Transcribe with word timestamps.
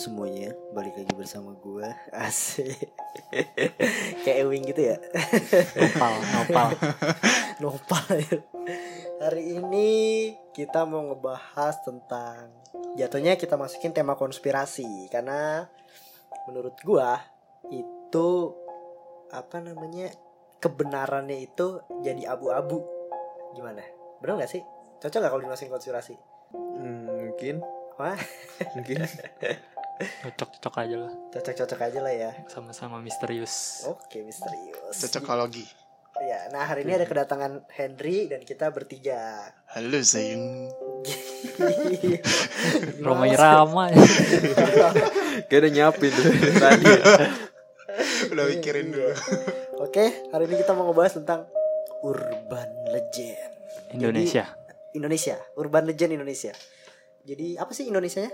semuanya, 0.00 0.56
balik 0.72 0.96
lagi 0.96 1.12
bersama 1.12 1.52
gua 1.60 1.92
Asik. 2.24 2.88
Kayak 4.24 4.48
Ewing 4.48 4.64
gitu 4.72 4.96
ya? 4.96 4.96
Nopal, 5.76 6.12
nopal. 6.24 6.68
Nopal 7.60 8.08
ya. 8.16 8.40
Hari 9.20 9.60
ini 9.60 9.88
kita 10.56 10.88
mau 10.88 11.04
ngebahas 11.04 11.84
tentang 11.84 12.48
Jatuhnya 12.96 13.36
kita 13.36 13.60
masukin 13.60 13.92
tema 13.92 14.16
konspirasi. 14.16 15.12
Karena 15.12 15.68
menurut 16.48 16.80
gua 16.80 17.20
Itu 17.68 18.56
Apa 19.28 19.60
namanya 19.60 20.08
Kebenarannya 20.64 21.44
itu 21.44 21.84
jadi 22.00 22.32
abu-abu. 22.32 22.80
Gimana? 23.52 23.84
Bener 24.24 24.44
gak 24.44 24.52
sih? 24.52 24.64
Cocok 25.04 25.20
gak 25.20 25.32
kalau 25.32 25.44
dimasukin 25.44 25.72
konspirasi? 25.72 26.16
Hmm, 26.56 27.08
mungkin. 27.08 27.60
Wah, 28.00 28.16
mungkin 28.76 29.04
Cocok-cocok 30.00 30.74
aja 30.80 30.96
lah 30.96 31.12
cocok-cocok 31.28 31.80
aja 31.84 31.98
lah 32.00 32.14
ya 32.14 32.30
Sama-sama 32.48 33.04
misterius 33.04 33.84
Oke, 33.84 34.24
misterius 34.24 34.96
Cocokologi. 34.96 35.68
Ya, 36.20 36.52
nah 36.52 36.68
hari 36.68 36.84
ini 36.84 37.00
ada 37.00 37.08
kedatangan 37.08 37.64
Henry 37.72 38.28
dan 38.28 38.44
kita 38.44 38.68
bertiga. 38.68 39.40
Halo 39.72 40.04
sayang. 40.04 40.68
Roma 43.04 43.24
Irama 43.24 43.88
Kayak 45.48 45.60
udah 45.64 45.70
nyiapin 45.72 46.12
tuh 46.12 46.28
tadi 46.60 46.84
Udah 48.36 48.44
mikirin 48.52 48.92
dulu. 48.92 49.16
Oke, 49.80 50.28
hari 50.28 50.44
ini 50.44 50.60
kita 50.60 50.76
mau 50.76 50.92
ngebahas 50.92 51.24
tentang 51.24 51.48
urban 52.04 52.68
legend 52.92 53.52
Indonesia 53.96 54.44
Jadi, 54.44 54.98
Indonesia, 55.00 55.36
urban 55.56 55.88
legend 55.88 56.20
Indonesia. 56.20 56.52
Jadi 57.24 57.56
apa 57.56 57.72
sih 57.72 57.88
Indonesianya? 57.88 58.28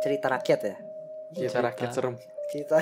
Cerita 0.00 0.32
rakyat 0.32 0.60
ya? 0.64 0.76
Cerita 1.32 1.58
rakyat 1.62 1.90
serem 1.90 2.14
Cerita. 2.46 2.78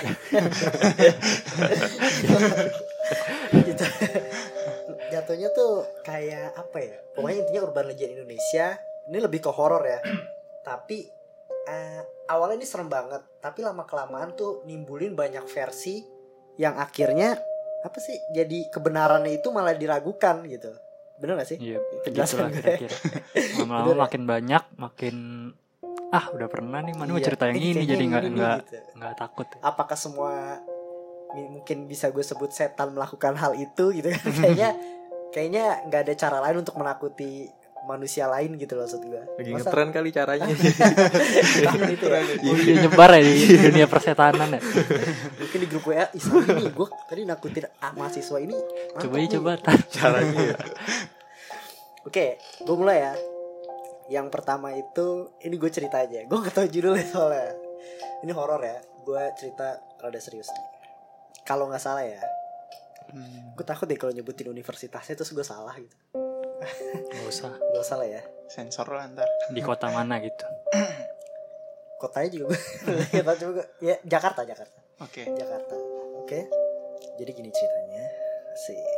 Gitu. 3.64 3.84
Jatuhnya 5.08 5.48
tuh 5.54 5.72
kayak 6.04 6.52
apa 6.52 6.78
ya? 6.80 6.96
Pokoknya 7.16 7.36
intinya 7.46 7.60
urban 7.64 7.86
legend 7.88 8.12
Indonesia 8.20 8.76
ini 9.08 9.18
lebih 9.20 9.40
ke 9.40 9.50
horor 9.52 9.80
ya. 9.84 10.00
Tapi 10.60 11.08
eh, 11.64 12.00
awalnya 12.28 12.60
ini 12.60 12.66
serem 12.68 12.88
banget, 12.88 13.24
tapi 13.40 13.64
lama 13.64 13.88
kelamaan 13.88 14.36
tuh 14.36 14.64
nimbulin 14.68 15.16
banyak 15.16 15.44
versi 15.48 16.04
yang 16.60 16.76
akhirnya 16.76 17.36
apa 17.84 17.98
sih? 18.00 18.16
Jadi 18.32 18.68
kebenarannya 18.68 19.32
itu 19.40 19.48
malah 19.48 19.76
diragukan 19.76 20.44
gitu. 20.44 20.72
Bener 21.14 21.38
gak 21.38 21.46
sih? 21.46 21.58
Iya 21.62 21.78
Penjelasan 22.02 22.50
gue. 22.50 22.58
kira-kira 22.58 22.96
Lama-lama 23.62 23.94
ya? 23.94 23.96
makin 24.02 24.22
banyak 24.26 24.62
Makin 24.74 25.14
Ah 26.14 26.30
udah 26.30 26.46
pernah 26.46 26.78
nih 26.78 26.94
Mana 26.94 27.10
mau 27.10 27.18
Iya, 27.18 27.26
cerita 27.26 27.50
yang 27.50 27.58
ini 27.58 27.68
ini 27.72 27.82
Jadi 27.84 28.04
nggak 28.06 28.22
ini 28.22 28.28
nih, 28.28 28.38
nggak 28.38 28.56
gitu. 28.62 28.76
nggak 28.94 29.14
takut 29.14 29.46
apakah 29.60 29.98
semua 29.98 30.62
mungkin 31.34 31.90
bisa 31.90 32.08
gue 32.08 32.22
sebut 32.22 32.46
setan 32.48 32.94
melakukan 32.94 33.34
hal 33.34 33.52
itu 33.54 33.90
gitu 33.90 34.06
kan? 34.06 34.22
Kayaknya 34.38 34.70
kayaknya 35.28 35.64
nggak 35.84 36.00
ada 36.00 36.14
cara 36.14 36.38
lain 36.40 36.62
untuk 36.62 36.78
menakuti 36.78 37.50
manusia 37.84 38.24
lain 38.24 38.54
gitu 38.54 38.78
loh 38.78 38.86
maksud 38.86 39.02
gue. 39.02 39.22
Lagi 39.34 39.50
Masa- 39.50 39.68
ngetren 39.68 39.88
kali 39.90 40.08
caranya. 40.08 40.46
Tahun 41.66 41.82
itu 41.90 42.06
ya. 42.06 42.20
Iya. 42.40 42.74
Nyebar 42.80 43.10
ya 43.12 43.20
di 43.20 43.34
dunia 43.60 43.84
persetanan 43.84 44.48
ya. 44.54 44.60
Mungkin 45.42 45.58
di 45.58 45.66
grup 45.66 45.84
WA 45.84 46.06
Islam 46.10 46.48
ini 46.48 46.70
gue 46.70 46.86
tadi 47.04 47.22
nakutin 47.26 47.66
ah, 47.76 47.92
mahasiswa 47.92 48.38
ini 48.38 48.56
Coba 48.94 49.14
ya 49.14 49.20
nih." 49.20 49.30
coba. 49.34 49.50
Caranya 49.90 50.40
ya 50.46 50.56
oke 52.04 52.26
gue 52.62 52.76
mulai 52.76 53.00
ya 53.00 53.12
yang 54.12 54.28
pertama 54.28 54.72
itu 54.76 55.32
ini 55.40 55.56
gue 55.56 55.70
cerita 55.72 56.04
aja. 56.04 56.24
Gue 56.28 56.38
gak 56.44 56.54
tau 56.54 56.66
judulnya 56.68 57.06
soalnya. 57.08 57.56
Ini 58.20 58.32
horor 58.36 58.60
ya. 58.60 58.78
Gue 59.04 59.22
cerita 59.36 59.80
rada 60.00 60.20
serius 60.20 60.48
nih. 60.52 60.66
Kalau 61.44 61.68
nggak 61.68 61.80
salah 61.80 62.04
ya. 62.04 62.20
Hmm, 63.12 63.52
gue 63.52 63.64
takut 63.64 63.84
deh 63.84 64.00
kalau 64.00 64.16
nyebutin 64.16 64.48
universitasnya 64.48 65.12
terus 65.12 65.32
gue 65.32 65.44
salah 65.44 65.76
gitu. 65.76 65.96
Nggak 67.12 67.26
usah. 67.28 67.52
Gak 67.76 67.84
salah 67.84 68.08
ya. 68.08 68.22
Sensor 68.48 68.88
lah 68.88 69.08
ntar. 69.12 69.28
Di 69.52 69.60
kota 69.60 69.92
mana 69.92 70.20
gitu. 70.20 70.44
Kotanya 72.00 72.28
juga 72.28 72.46
gue 72.52 73.22
Gak 73.22 73.36
gue 73.40 73.66
Ya 73.80 73.96
Jakarta 74.04 74.44
Jakarta. 74.44 74.80
Oke. 75.04 75.28
Jakarta. 75.28 75.74
Oke. 76.24 76.48
Jadi 77.20 77.30
gini 77.32 77.50
ceritanya. 77.52 78.04
Asik 78.54 78.93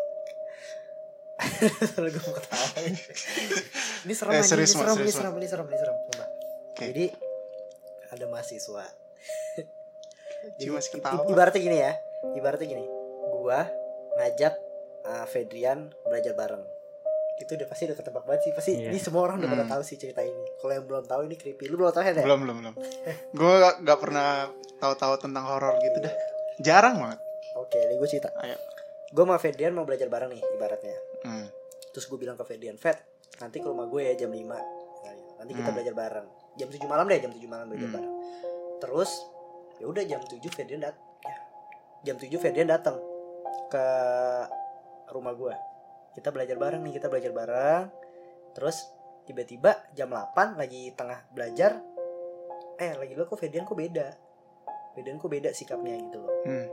Soalnya 1.87 2.11
gue 2.11 2.23
mau 2.23 2.35
ketawa 2.35 2.67
Ini 4.03 4.13
serem 4.13 4.31
Eh, 4.33 4.43
serius, 4.43 4.71
ini 4.71 4.77
serem, 4.77 4.95
ini 4.95 5.01
serius, 5.03 5.15
serem, 5.15 5.35
ini 5.35 5.47
serem, 5.47 5.67
ini 5.67 5.77
serem 5.77 5.97
Coba 6.07 6.25
Oke. 6.71 6.85
Jadi 6.87 7.05
Ada 8.09 8.25
mahasiswa 8.27 8.85
Ji 10.59 10.69
masih 10.69 10.91
ketawa. 10.95 11.27
Ibaratnya 11.27 11.61
gini 11.61 11.79
ya 11.79 11.93
Ibaratnya 12.33 12.67
gini 12.69 12.85
Gua 13.37 13.67
ngajak 14.17 14.55
uh, 15.05 15.27
Fedrian 15.27 15.79
belajar 16.03 16.33
bareng 16.33 16.65
itu 17.37 17.53
udah 17.53 17.69
pasti 17.69 17.85
udah 17.85 17.93
ketebak 17.95 18.25
banget 18.25 18.41
sih 18.43 18.53
pasti 18.55 18.73
Iya. 18.75 18.89
ini 18.89 18.99
semua 18.99 19.21
orang 19.23 19.37
udah 19.37 19.51
pada 19.51 19.61
Hmm. 19.61 19.73
tahu 19.77 19.83
sih 19.85 19.95
cerita 19.95 20.25
ini 20.25 20.41
kalau 20.57 20.73
yang 20.73 20.89
belum 20.89 21.05
tahu 21.05 21.29
ini 21.29 21.37
creepy 21.37 21.69
lu 21.69 21.77
belum 21.77 21.93
tahu 21.93 22.01
ya? 22.01 22.17
Belum 22.17 22.41
belum 22.41 22.57
belum. 22.59 22.75
Gue 23.31 23.53
gak, 23.61 23.85
gak 23.85 23.99
pernah 24.01 24.49
tahu-tahu 24.75 25.21
tentang 25.21 25.45
horor 25.45 25.77
gitu 25.77 26.01
dah. 26.01 26.15
Jarang 26.59 26.97
banget. 26.97 27.21
oke 27.55 27.77
ini 27.77 27.95
gue 27.95 28.09
cerita 28.09 28.33
Ayo. 28.37 28.57
gue 29.07 29.21
sama 29.23 29.37
Fedrian 29.37 29.71
mau 29.71 29.85
belajar 29.85 30.09
bareng 30.09 30.33
nih 30.33 30.41
ibaratnya 30.51 30.97
Hmm. 31.27 31.47
terus 31.91 32.07
gue 32.07 32.15
bilang 32.17 32.39
ke 32.39 32.45
Fedian 32.45 32.79
Fed 32.79 32.95
nanti 33.37 33.59
ke 33.59 33.67
rumah 33.67 33.85
gue 33.85 34.01
ya 34.01 34.15
jam 34.17 34.31
5 34.31 34.39
nanti 35.37 35.53
kita 35.53 35.65
Hmm. 35.65 35.75
belajar 35.75 35.95
bareng 35.95 36.27
jam 36.55 36.69
7 36.71 36.87
malam 36.87 37.05
deh 37.05 37.19
jam 37.19 37.29
7 37.29 37.43
malam 37.45 37.67
belajar 37.67 37.89
Hmm. 37.89 37.97
bareng 37.99 38.15
terus 38.79 39.11
ya 39.77 39.85
udah 39.85 40.03
jam 40.03 40.21
7 40.23 40.49
Fedian 40.49 40.81
dat 40.81 40.97
ya, 41.21 41.37
jam 42.05 42.17
7 42.17 42.39
Fedian 42.39 42.65
datang 42.65 42.97
ke 43.67 43.87
rumah 45.09 45.35
gue 45.35 45.55
kita 46.15 46.31
belajar 46.31 46.57
bareng 46.57 46.81
nih 46.81 46.97
kita 46.97 47.07
belajar 47.07 47.33
bareng 47.33 47.85
terus 48.53 48.89
tiba-tiba 49.27 49.75
jam 49.93 50.09
8 50.09 50.57
lagi 50.57 50.95
tengah 50.95 51.27
belajar 51.29 51.83
eh 52.77 52.93
lagi 52.95 53.13
lo 53.13 53.25
kok 53.25 53.37
Fedian 53.37 53.65
kok 53.65 53.75
beda 53.75 54.09
Fedian 54.95 55.19
kok 55.19 55.29
beda 55.29 55.51
sikapnya 55.51 55.99
gitu 55.99 56.19
loh 56.19 56.33
Hmm. 56.47 56.69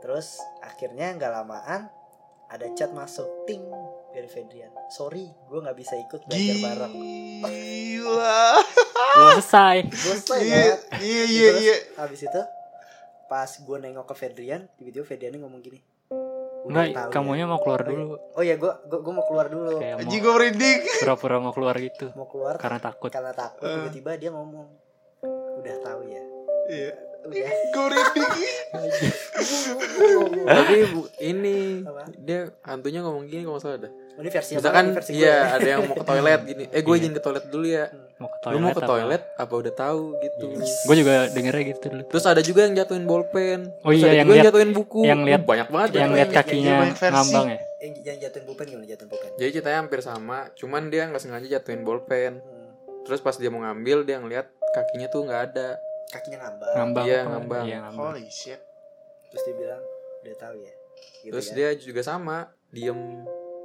Terus 0.00 0.36
akhirnya 0.60 1.16
nggak 1.16 1.32
lamaan 1.32 1.88
ada 2.46 2.66
chat 2.72 2.90
masuk 2.90 3.44
ting 3.44 3.64
dari 4.10 4.26
Fedrian. 4.26 4.70
Sorry, 4.88 5.26
gue 5.26 5.58
nggak 5.58 5.74
bisa 5.74 5.94
ikut 5.98 6.20
belajar 6.24 6.56
bareng. 6.62 6.94
Gila. 7.42 8.40
Belum 9.14 9.28
selesai 9.34 9.76
Gue 9.86 10.14
selesai 10.16 10.40
Iya 10.40 10.58
ya. 10.60 10.74
iya 10.98 11.24
iya 11.24 11.50
iya. 11.60 11.76
Habis 11.96 12.20
itu 12.22 12.40
pas 13.24 13.48
gue 13.48 13.76
nengok 13.78 14.06
ke 14.06 14.14
Fedrian, 14.14 14.68
tiba-tiba 14.74 15.04
Fedrian 15.04 15.34
ngomong 15.36 15.60
gini. 15.60 15.80
"Udah 16.62 16.70
Enggak 16.84 16.86
tahu 16.94 17.02
ya." 17.02 17.12
kamunya 17.12 17.44
mau 17.44 17.58
keluar 17.58 17.82
dulu 17.82 18.16
Oh 18.32 18.40
iya, 18.40 18.54
gue 18.54 18.72
gue 18.86 19.12
mau 19.12 19.24
keluar 19.24 19.46
dulu. 19.48 19.76
Aji 19.76 20.00
mau 20.08 20.22
gue 20.22 20.32
merinding. 20.32 20.78
pura-pura 20.98 21.36
mau 21.38 21.52
keluar 21.52 21.76
gitu 21.76 22.06
Mau 22.14 22.24
keluar 22.24 22.54
Karena 22.56 22.78
takut 22.78 23.10
karena 23.10 23.32
takut. 23.32 23.62
Eh. 23.62 23.72
Tiba-tiba 23.74 24.10
dia 24.16 24.30
ngomong, 24.30 24.68
udah 25.58 25.76
tahu 25.80 26.00
ya. 26.06 26.22
Iya. 26.66 26.90
Udah. 27.24 27.48
Gue 27.66 27.82
merinding. 27.84 28.30
Tapi 30.46 30.76
bu- 30.86 31.08
ini 31.18 31.80
Apa? 31.82 32.02
Dia 32.16 32.38
hantunya 32.60 33.00
ngomong 33.00 33.24
gini 33.24 33.42
kalau 33.42 33.56
salah 33.56 33.80
dah 33.80 33.92
Ini 34.14 34.28
versi 34.28 34.52
apa? 34.52 34.58
Misalkan 34.60 34.84
versi 34.92 35.10
iya 35.14 35.26
ya. 35.26 35.38
ada 35.54 35.66
yang 35.66 35.80
mau 35.82 35.94
ke 35.94 36.04
toilet 36.04 36.40
gini 36.44 36.64
Eh 36.68 36.80
gue 36.80 36.90
Iya. 36.90 37.00
izin 37.00 37.12
ke 37.12 37.20
toilet 37.20 37.44
dulu 37.46 37.66
ya 37.66 37.84
Mau 38.14 38.28
ke 38.28 38.36
Lu 38.36 38.42
toilet 38.44 38.60
mau 38.60 38.70
ke 38.70 38.76
apa? 38.76 38.88
toilet 38.88 39.22
apa 39.34 39.54
udah 39.54 39.74
tahu 39.74 40.02
gitu 40.18 40.44
Gue 40.60 40.96
juga 40.96 41.12
dengernya 41.28 41.64
gitu 41.66 41.84
dulu 41.88 42.02
Terus 42.06 42.24
ada 42.24 42.40
juga 42.40 42.60
yang 42.62 42.74
jatuhin 42.74 43.04
bolpen 43.04 43.60
Oh 43.80 43.88
Terus 43.88 43.96
iya, 43.96 44.04
ada 44.04 44.14
yang 44.14 44.26
juga 44.26 44.34
lihat- 44.34 44.46
jatuhin 44.46 44.70
buku 44.70 45.00
yang 45.02 45.20
lihat- 45.22 45.40
Uh, 45.40 45.48
Banyak 45.48 45.68
banget 45.68 45.88
Yang 45.88 45.94
jatuhin. 45.94 46.14
lihat 46.14 46.28
Iya, 46.28 46.36
kakinya 46.36 46.74
iya, 46.76 47.10
ngambang 47.10 47.46
ya 47.46 47.58
Yang, 47.80 47.92
yang 48.02 48.18
jatuhin 48.22 48.44
pulpen 48.44 48.66
gimana 48.66 48.86
jatuhin 48.86 49.08
pulpen? 49.08 49.30
Jadi 49.34 49.50
ceritanya 49.50 49.78
hampir 49.78 50.00
sama 50.00 50.38
Cuman 50.52 50.82
dia 50.86 51.02
nggak 51.04 51.20
sengaja 51.20 51.46
jatuhin 51.50 51.82
bolpen 51.82 52.32
Hmm. 52.36 52.70
Terus 53.02 53.20
pas 53.20 53.34
dia 53.34 53.48
mau 53.48 53.60
ngambil 53.60 53.98
dia 54.02 54.16
ngeliat 54.16 54.46
kakinya 54.70 55.08
tuh 55.08 55.24
nggak 55.24 55.42
ada 55.48 55.68
Kakinya 56.06 56.38
ngambang. 56.38 56.72
Ngambang 56.72 57.04
Iya, 57.04 57.18
apa? 57.18 57.28
ngambang. 57.28 57.64
Iya 57.64 57.76
ngambang 57.82 58.06
Holy 58.12 58.26
shit. 58.28 58.60
Terus 59.26 59.42
dia 59.42 59.54
bilang, 59.56 59.82
udah 60.24 60.36
tahu 60.40 60.56
ya. 60.58 60.72
Gitu 61.20 61.32
Terus 61.36 61.46
kan. 61.46 61.56
dia 61.56 61.68
juga 61.76 62.00
sama 62.00 62.36
Diem 62.68 63.00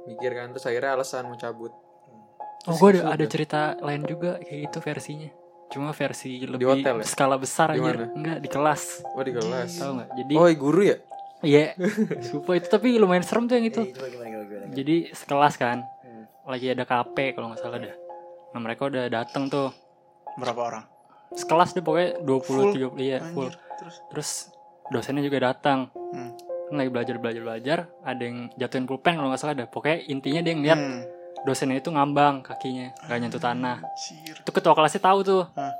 mikir 0.04 0.32
kan 0.32 0.52
Terus 0.52 0.64
akhirnya 0.64 0.96
alasan 0.96 1.24
mau 1.24 1.36
cabut 1.36 1.72
Oh 2.68 2.76
gue 2.76 3.00
ada, 3.00 3.16
ada 3.16 3.24
cerita 3.24 3.72
lain 3.80 4.04
juga 4.04 4.36
kayak 4.40 4.68
gitu 4.68 4.78
versinya 4.80 5.30
Cuma 5.70 5.94
versi 5.94 6.42
lebih 6.44 6.66
hotel 6.66 7.00
ya? 7.00 7.06
skala 7.06 7.38
besar 7.38 7.70
Di 7.72 7.78
aja. 7.78 8.10
Enggak, 8.10 8.38
di 8.42 8.48
kelas. 8.50 9.06
Oh 9.14 9.22
di 9.22 9.30
kelas. 9.30 9.70
Tahu 9.78 9.90
nggak? 10.02 10.08
Jadi 10.18 10.34
Oh 10.34 10.46
guru 10.58 10.82
ya? 10.82 10.96
iya. 11.46 11.78
Sumpah 12.26 12.58
itu 12.58 12.66
tapi 12.66 12.98
lumayan 12.98 13.22
serem 13.22 13.46
tuh 13.46 13.54
yang 13.54 13.70
itu. 13.70 13.86
Eh, 13.86 13.94
gimana 13.94 14.28
gimana 14.34 14.44
gimana. 14.50 14.74
Jadi 14.74 14.96
sekelas 15.14 15.54
kan. 15.54 15.86
Hmm. 16.02 16.26
Lagi 16.50 16.74
ada 16.74 16.82
KP 16.82 17.38
kalau 17.38 17.54
nggak 17.54 17.62
salah 17.62 17.78
dah. 17.78 17.94
Nah, 18.50 18.60
mereka 18.60 18.90
udah 18.90 19.06
datang 19.06 19.46
tuh. 19.46 19.70
Berapa 20.34 20.58
orang? 20.58 20.84
Sekelas 21.38 21.70
deh 21.70 21.86
pokoknya 21.86 22.18
20 22.18 22.42
Full? 22.42 22.98
30 22.98 22.98
iya, 22.98 23.18
full. 23.30 23.46
Anjir. 23.46 23.54
Terus 23.78 23.96
Terus 24.10 24.30
dosennya 24.90 25.22
juga 25.22 25.54
datang. 25.54 25.86
Hmm. 26.10 26.34
Kan 26.70 26.78
lagi 26.78 26.90
belajar 26.90 27.18
belajar 27.18 27.42
belajar, 27.42 27.78
ada 28.00 28.22
yang 28.22 28.46
jatuhin 28.54 28.86
pulpen 28.86 29.18
kalau 29.18 29.28
nggak 29.28 29.42
salah 29.42 29.54
dah. 29.58 29.66
Pokoknya 29.66 30.06
intinya 30.06 30.40
dia 30.40 30.54
ngeliat 30.54 30.78
Hmm. 30.78 31.02
dosennya 31.42 31.80
itu 31.80 31.90
ngambang 31.90 32.46
kakinya, 32.46 32.94
nggak 33.08 33.18
nyentuh 33.18 33.42
tanah. 33.42 33.82
Anjir. 33.82 34.36
Itu 34.38 34.50
ketua 34.50 34.72
kelasnya 34.72 35.02
tahu 35.02 35.18
tuh. 35.20 35.42
Hah. 35.56 35.74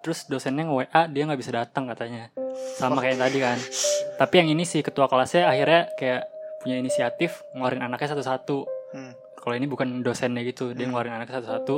Terus 0.00 0.24
dosennya 0.24 0.64
nge-WA 0.64 1.00
dia 1.08 1.22
nggak 1.24 1.40
bisa 1.40 1.52
datang 1.52 1.84
katanya. 1.88 2.28
Sama 2.76 3.00
kayak 3.00 3.16
yang 3.16 3.22
tadi 3.24 3.38
kan. 3.40 3.58
Tapi 4.20 4.34
yang 4.40 4.48
ini 4.48 4.62
sih 4.62 4.80
ketua 4.80 5.04
kelasnya 5.04 5.48
akhirnya 5.48 5.90
kayak 5.96 6.22
punya 6.60 6.76
inisiatif 6.78 7.44
ngeluarin 7.52 7.82
anaknya 7.82 8.16
satu-satu. 8.16 8.58
Hmm. 8.94 9.12
Kalau 9.36 9.54
ini 9.54 9.68
bukan 9.68 10.00
dosennya 10.00 10.40
gitu, 10.40 10.72
dia 10.72 10.88
ngeluarin 10.88 11.12
anaknya 11.12 11.44
satu-satu. 11.44 11.76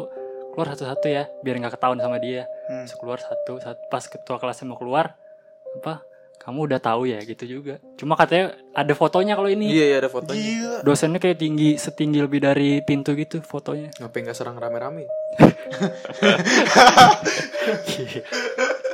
Keluar 0.54 0.68
satu-satu 0.70 1.06
ya, 1.08 1.26
biar 1.42 1.58
nggak 1.58 1.74
ketahuan 1.74 1.98
sama 1.98 2.20
dia. 2.20 2.46
Hmm. 2.70 2.86
Terus 2.86 2.94
keluar 2.94 3.18
satu, 3.18 3.58
satu. 3.58 3.80
Pas 3.88 4.04
ketua 4.04 4.36
kelasnya 4.38 4.68
mau 4.68 4.78
keluar, 4.78 5.16
apa? 5.76 6.04
Kamu 6.46 6.70
udah 6.70 6.78
tahu 6.78 7.10
ya 7.10 7.18
gitu 7.26 7.58
juga. 7.58 7.82
Cuma 7.98 8.14
katanya 8.14 8.54
ada 8.70 8.94
fotonya 8.94 9.34
kalau 9.34 9.50
ini. 9.50 9.66
Iya 9.66 9.84
iya 9.90 9.96
ada 9.98 10.06
fotonya. 10.06 10.38
Gila. 10.38 10.78
Dosennya 10.86 11.18
kayak 11.18 11.42
tinggi 11.42 11.74
setinggi 11.74 12.22
lebih 12.22 12.38
dari 12.38 12.78
pintu 12.86 13.18
gitu 13.18 13.42
fotonya. 13.42 13.90
Ngapain 13.98 14.22
nggak 14.22 14.38
serang 14.38 14.54
rame-rame? 14.54 15.10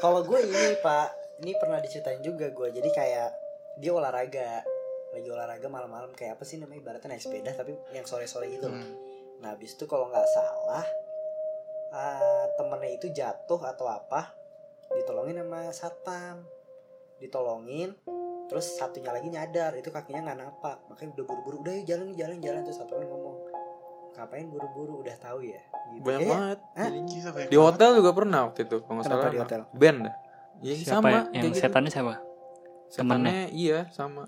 Kalau 0.02 0.24
gue 0.24 0.38
ini 0.48 0.80
Pak, 0.80 1.06
ini 1.44 1.52
pernah 1.60 1.76
diceritain 1.84 2.24
juga 2.24 2.48
gue. 2.48 2.72
Jadi 2.72 2.88
kayak 2.88 3.28
dia 3.76 3.92
olahraga, 3.92 4.64
lagi 5.12 5.28
olahraga 5.28 5.68
malam-malam 5.68 6.16
kayak 6.16 6.40
apa 6.40 6.48
sih 6.48 6.56
namanya 6.56 6.80
ibaratnya 6.80 7.12
naik 7.12 7.20
sepeda 7.20 7.52
tapi 7.52 7.76
yang 7.92 8.08
sore-sore 8.08 8.48
gitu. 8.48 8.72
Hmm. 8.72 8.96
Nah, 9.44 9.52
habis 9.52 9.76
itu 9.76 9.84
kalau 9.84 10.08
nggak 10.08 10.28
salah 10.32 10.88
ah, 11.92 12.44
temennya 12.56 12.96
itu 12.96 13.12
jatuh 13.12 13.60
atau 13.60 13.86
apa, 13.92 14.32
ditolongin 14.96 15.44
sama 15.44 15.68
satpam, 15.76 16.40
ditolongin. 17.22 17.94
Terus 18.50 18.76
satunya 18.76 19.08
lagi 19.08 19.30
nyadar 19.30 19.72
itu 19.74 19.88
kakinya 19.88 20.28
nggak 20.28 20.38
napak, 20.38 20.76
makanya 20.90 21.10
udah 21.16 21.24
buru-buru 21.24 21.56
udah 21.64 21.72
yuk 21.72 21.86
jalan 21.88 22.08
jalan 22.12 22.36
jalan 22.36 22.60
terus 22.62 22.76
satpamnya 22.76 23.08
ngomong 23.08 23.36
ngapain 24.12 24.44
buru-buru 24.44 25.00
udah 25.00 25.16
tahu 25.16 25.40
ya 25.40 25.62
gitu. 25.88 26.04
Banyak 26.04 26.20
Kayaknya- 26.20 26.32
banget. 26.36 26.58
Hah? 26.76 26.88
Banyak 27.32 27.48
Di 27.48 27.56
hotel 27.56 27.90
juga 27.96 28.10
pernah 28.12 28.40
waktu 28.44 28.60
itu 28.66 28.76
kalau 28.84 28.94
nggak 29.00 29.06
salah. 29.08 29.32
di 29.32 29.40
hotel? 29.40 29.60
Band 29.72 29.98
dah. 30.04 30.14
Iya 30.60 30.74
Siapa 30.76 30.92
sama. 30.92 31.08
ya? 31.08 31.12
kayak 31.22 31.32
yang 31.32 31.44
gitu. 31.48 31.62
setannya 31.64 31.90
siapa? 31.90 32.14
Setannya 32.86 33.38
iya 33.50 33.78
sama. 33.88 34.22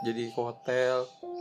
Jadi 0.00 0.22
ke 0.28 0.40
hotel. 0.40 0.96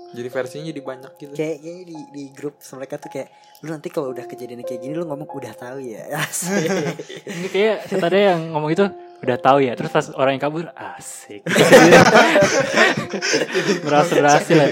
Jadi 0.10 0.28
versinya 0.28 0.66
jadi 0.66 0.82
banyak 0.82 1.12
gitu. 1.18 1.34
kayak 1.38 1.58
kayaknya 1.60 1.84
di 1.86 1.98
di 2.10 2.24
grup 2.34 2.56
mereka 2.74 2.96
tuh 2.98 3.12
kayak 3.14 3.30
lu 3.62 3.70
nanti 3.70 3.88
kalau 3.92 4.10
udah 4.10 4.26
kejadian 4.26 4.64
kayak 4.64 4.82
gini 4.82 4.96
lu 4.96 5.06
ngomong 5.06 5.28
udah 5.28 5.54
tahu 5.54 5.78
ya 5.84 6.08
Ini 7.30 7.48
kayak 7.52 7.78
setannya 7.86 8.24
yang 8.34 8.42
ngomong 8.56 8.72
itu 8.74 8.86
udah 9.19 9.38
tahu 9.38 9.60
ya. 9.62 9.74
Terus 9.75 9.92
pas 9.92 10.06
orang 10.16 10.36
yang 10.36 10.44
kabur 10.44 10.66
asik. 10.74 11.44
berhasil 13.86 14.18
berhasil 14.21 14.57
ya. 14.57 14.69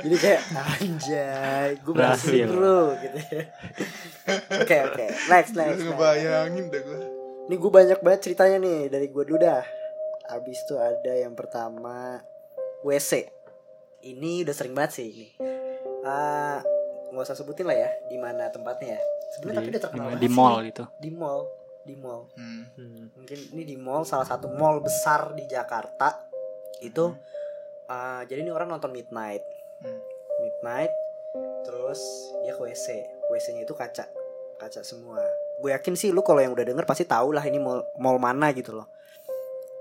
jadi 0.00 0.16
kayak 0.16 0.40
anjay 0.56 1.68
gue 1.78 1.92
berhasil 1.92 2.32
Berhasil. 2.32 2.46
bro 2.48 2.80
gitu 2.96 3.18
oke 4.56 4.76
oke 4.88 5.04
next 5.28 5.52
next, 5.52 5.76
next. 5.76 5.80
Ngebayangin 5.84 6.64
dah 6.72 6.80
gue. 6.80 6.98
ini 7.48 7.54
gue 7.56 7.70
banyak 7.70 7.98
banget 8.00 8.20
ceritanya 8.24 8.56
nih 8.56 8.80
dari 8.88 9.06
gue 9.08 9.22
dulu 9.24 9.38
dah 9.38 9.62
abis 10.32 10.64
itu 10.64 10.74
ada 10.78 11.12
yang 11.12 11.34
pertama 11.36 12.20
WC 12.82 13.28
ini 14.06 14.42
udah 14.42 14.54
sering 14.56 14.72
banget 14.72 14.92
sih 14.96 15.08
ini 15.08 15.28
Ah, 16.02 16.58
nggak 17.14 17.22
usah 17.22 17.38
sebutin 17.38 17.62
lah 17.62 17.78
ya 17.78 17.90
di 18.10 18.18
mana 18.18 18.50
tempatnya 18.50 18.98
ya 18.98 19.00
sebenarnya 19.36 19.58
tapi 19.60 19.68
udah 19.70 19.82
terkenal 19.86 20.06
di, 20.10 20.18
di 20.18 20.28
mall 20.28 20.54
gitu. 20.66 20.84
di 20.98 21.10
mall 21.14 21.46
di 21.82 21.94
mall. 21.98 22.30
Hmm. 22.38 22.64
Hmm. 22.78 23.04
mungkin 23.18 23.38
ini 23.54 23.62
di 23.66 23.76
mall 23.78 24.06
salah 24.06 24.26
satu 24.26 24.50
mall 24.54 24.78
besar 24.82 25.34
di 25.34 25.44
Jakarta. 25.46 26.26
Itu 26.82 27.14
uh, 27.90 28.22
jadi 28.26 28.42
ini 28.42 28.50
orang 28.54 28.70
nonton 28.70 28.94
midnight. 28.94 29.42
Hmm. 29.82 29.98
midnight 30.42 30.92
terus 31.62 31.98
dia 32.42 32.58
ke 32.58 32.62
WC 32.62 32.86
WC 33.30 33.46
nya 33.56 33.62
itu 33.66 33.74
kaca. 33.74 34.06
Kaca 34.58 34.80
semua. 34.86 35.18
Gue 35.58 35.70
yakin 35.74 35.94
sih 35.94 36.10
lu 36.10 36.22
kalau 36.22 36.42
yang 36.42 36.54
udah 36.54 36.66
denger 36.66 36.86
pasti 36.86 37.06
tahu 37.06 37.34
lah 37.34 37.42
ini 37.46 37.58
mall 37.58 37.86
mall 37.98 38.18
mana 38.18 38.50
gitu 38.54 38.74
loh. 38.74 38.86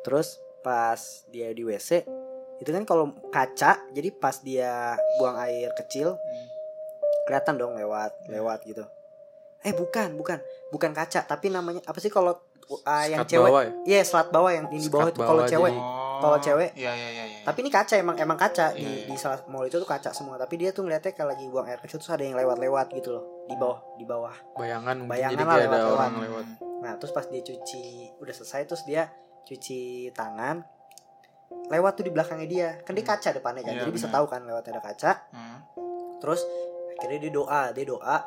Terus 0.01 0.42
pas 0.62 1.25
dia 1.30 1.50
di 1.53 1.65
WC 1.65 2.06
itu 2.62 2.69
kan 2.69 2.86
kalau 2.86 3.09
kaca 3.33 3.81
jadi 3.89 4.13
pas 4.13 4.38
dia 4.45 4.94
buang 5.18 5.42
air 5.42 5.74
kecil 5.74 6.13
Hmm. 6.13 6.48
kelihatan 7.25 7.57
dong 7.57 7.74
lewat 7.74 8.13
lewat 8.30 8.62
gitu 8.69 8.86
eh 9.62 9.74
bukan 9.78 10.18
bukan 10.18 10.42
bukan 10.74 10.92
kaca 10.94 11.25
tapi 11.25 11.54
namanya 11.54 11.86
apa 11.86 12.00
sih 12.02 12.10
kalau 12.10 12.34
uh, 12.80 13.06
yang 13.08 13.19
Skat 13.24 13.31
cewek 13.36 13.50
bawah 13.52 13.63
ya? 13.63 13.72
Iya, 13.84 14.02
selat 14.08 14.28
bawah 14.31 14.52
yang 14.52 14.66
di 14.72 14.78
bawah 14.88 15.10
itu 15.12 15.19
kalau 15.19 15.44
cewek. 15.44 15.74
Kalau 16.22 16.38
cewek. 16.38 16.69
Iya 16.78 16.92
iya 16.94 17.10
iya. 17.10 17.24
iya. 17.25 17.40
Tapi 17.42 17.58
ini 17.66 17.69
kaca 17.74 17.96
emang 17.98 18.16
emang 18.16 18.38
kaca 18.38 18.78
di 18.78 18.86
Iya, 18.86 18.92
iya. 18.94 19.06
di 19.10 19.16
salah 19.18 19.42
mall 19.50 19.66
itu 19.66 19.81
tuh 19.81 19.90
kaca 19.90 20.13
semua. 20.13 20.38
Tapi 20.38 20.54
dia 20.62 20.69
tuh 20.69 20.86
ngeliatnya 20.86 21.12
kayak 21.12 21.30
lagi 21.36 21.46
buang 21.50 21.66
air 21.68 21.80
kecil 21.81 21.98
terus 22.00 22.12
ada 22.13 22.24
yang 22.24 22.38
lewat-lewat 22.38 22.88
gitu 22.94 23.10
loh 23.12 23.24
di 23.50 23.56
bawah 23.58 23.80
di 23.98 24.06
bawah. 24.06 24.36
Bayangan 24.56 24.96
Bayangan 25.10 25.34
jadi 25.34 25.44
lah 25.44 25.50
kayak 25.50 25.66
ada 25.66 25.68
lewat-lewat. 25.68 25.98
orang 25.98 26.13
lewat. 26.22 26.46
Nah, 26.81 26.94
terus 26.98 27.12
pas 27.13 27.25
dia 27.28 27.42
cuci 27.42 27.84
udah 28.22 28.34
selesai 28.34 28.62
terus 28.69 28.84
dia 28.86 29.04
cuci 29.42 30.13
tangan 30.13 30.62
lewat 31.68 31.92
tuh 32.00 32.06
di 32.06 32.12
belakangnya 32.13 32.48
dia. 32.48 32.69
Kan 32.86 32.94
dia 32.94 33.06
kaca 33.06 33.30
depannya 33.34 33.66
kan. 33.66 33.74
Iya, 33.74 33.81
jadi 33.86 33.92
bisa 33.92 34.08
benar. 34.08 34.16
tahu 34.22 34.25
kan 34.30 34.42
lewat 34.46 34.63
ada 34.69 34.81
kaca. 34.81 35.12
Hmm. 35.34 35.60
Terus 36.22 36.42
akhirnya 37.02 37.19
dia 37.28 37.31
doa, 37.34 37.74
dia 37.74 37.86
doa. 37.86 38.18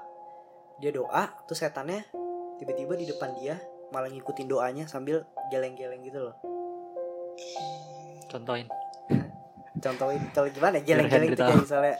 Dia 0.76 0.90
doa, 0.90 1.30
terus 1.44 1.58
setannya 1.58 2.02
tiba-tiba 2.56 2.94
di 2.94 3.06
depan 3.06 3.34
dia 3.34 3.58
malah 3.88 4.08
ngikutin 4.08 4.46
doanya 4.46 4.84
sambil 4.84 5.22
geleng-geleng 5.48 6.02
gitu 6.02 6.18
loh. 6.20 6.34
Contohin. 8.26 8.66
contohin 9.84 10.22
kalau 10.30 10.48
gimana 10.48 10.78
geleng-geleng 10.80 11.30
itu 11.30 11.38
kayak 11.40 11.60
misalnya 11.60 11.94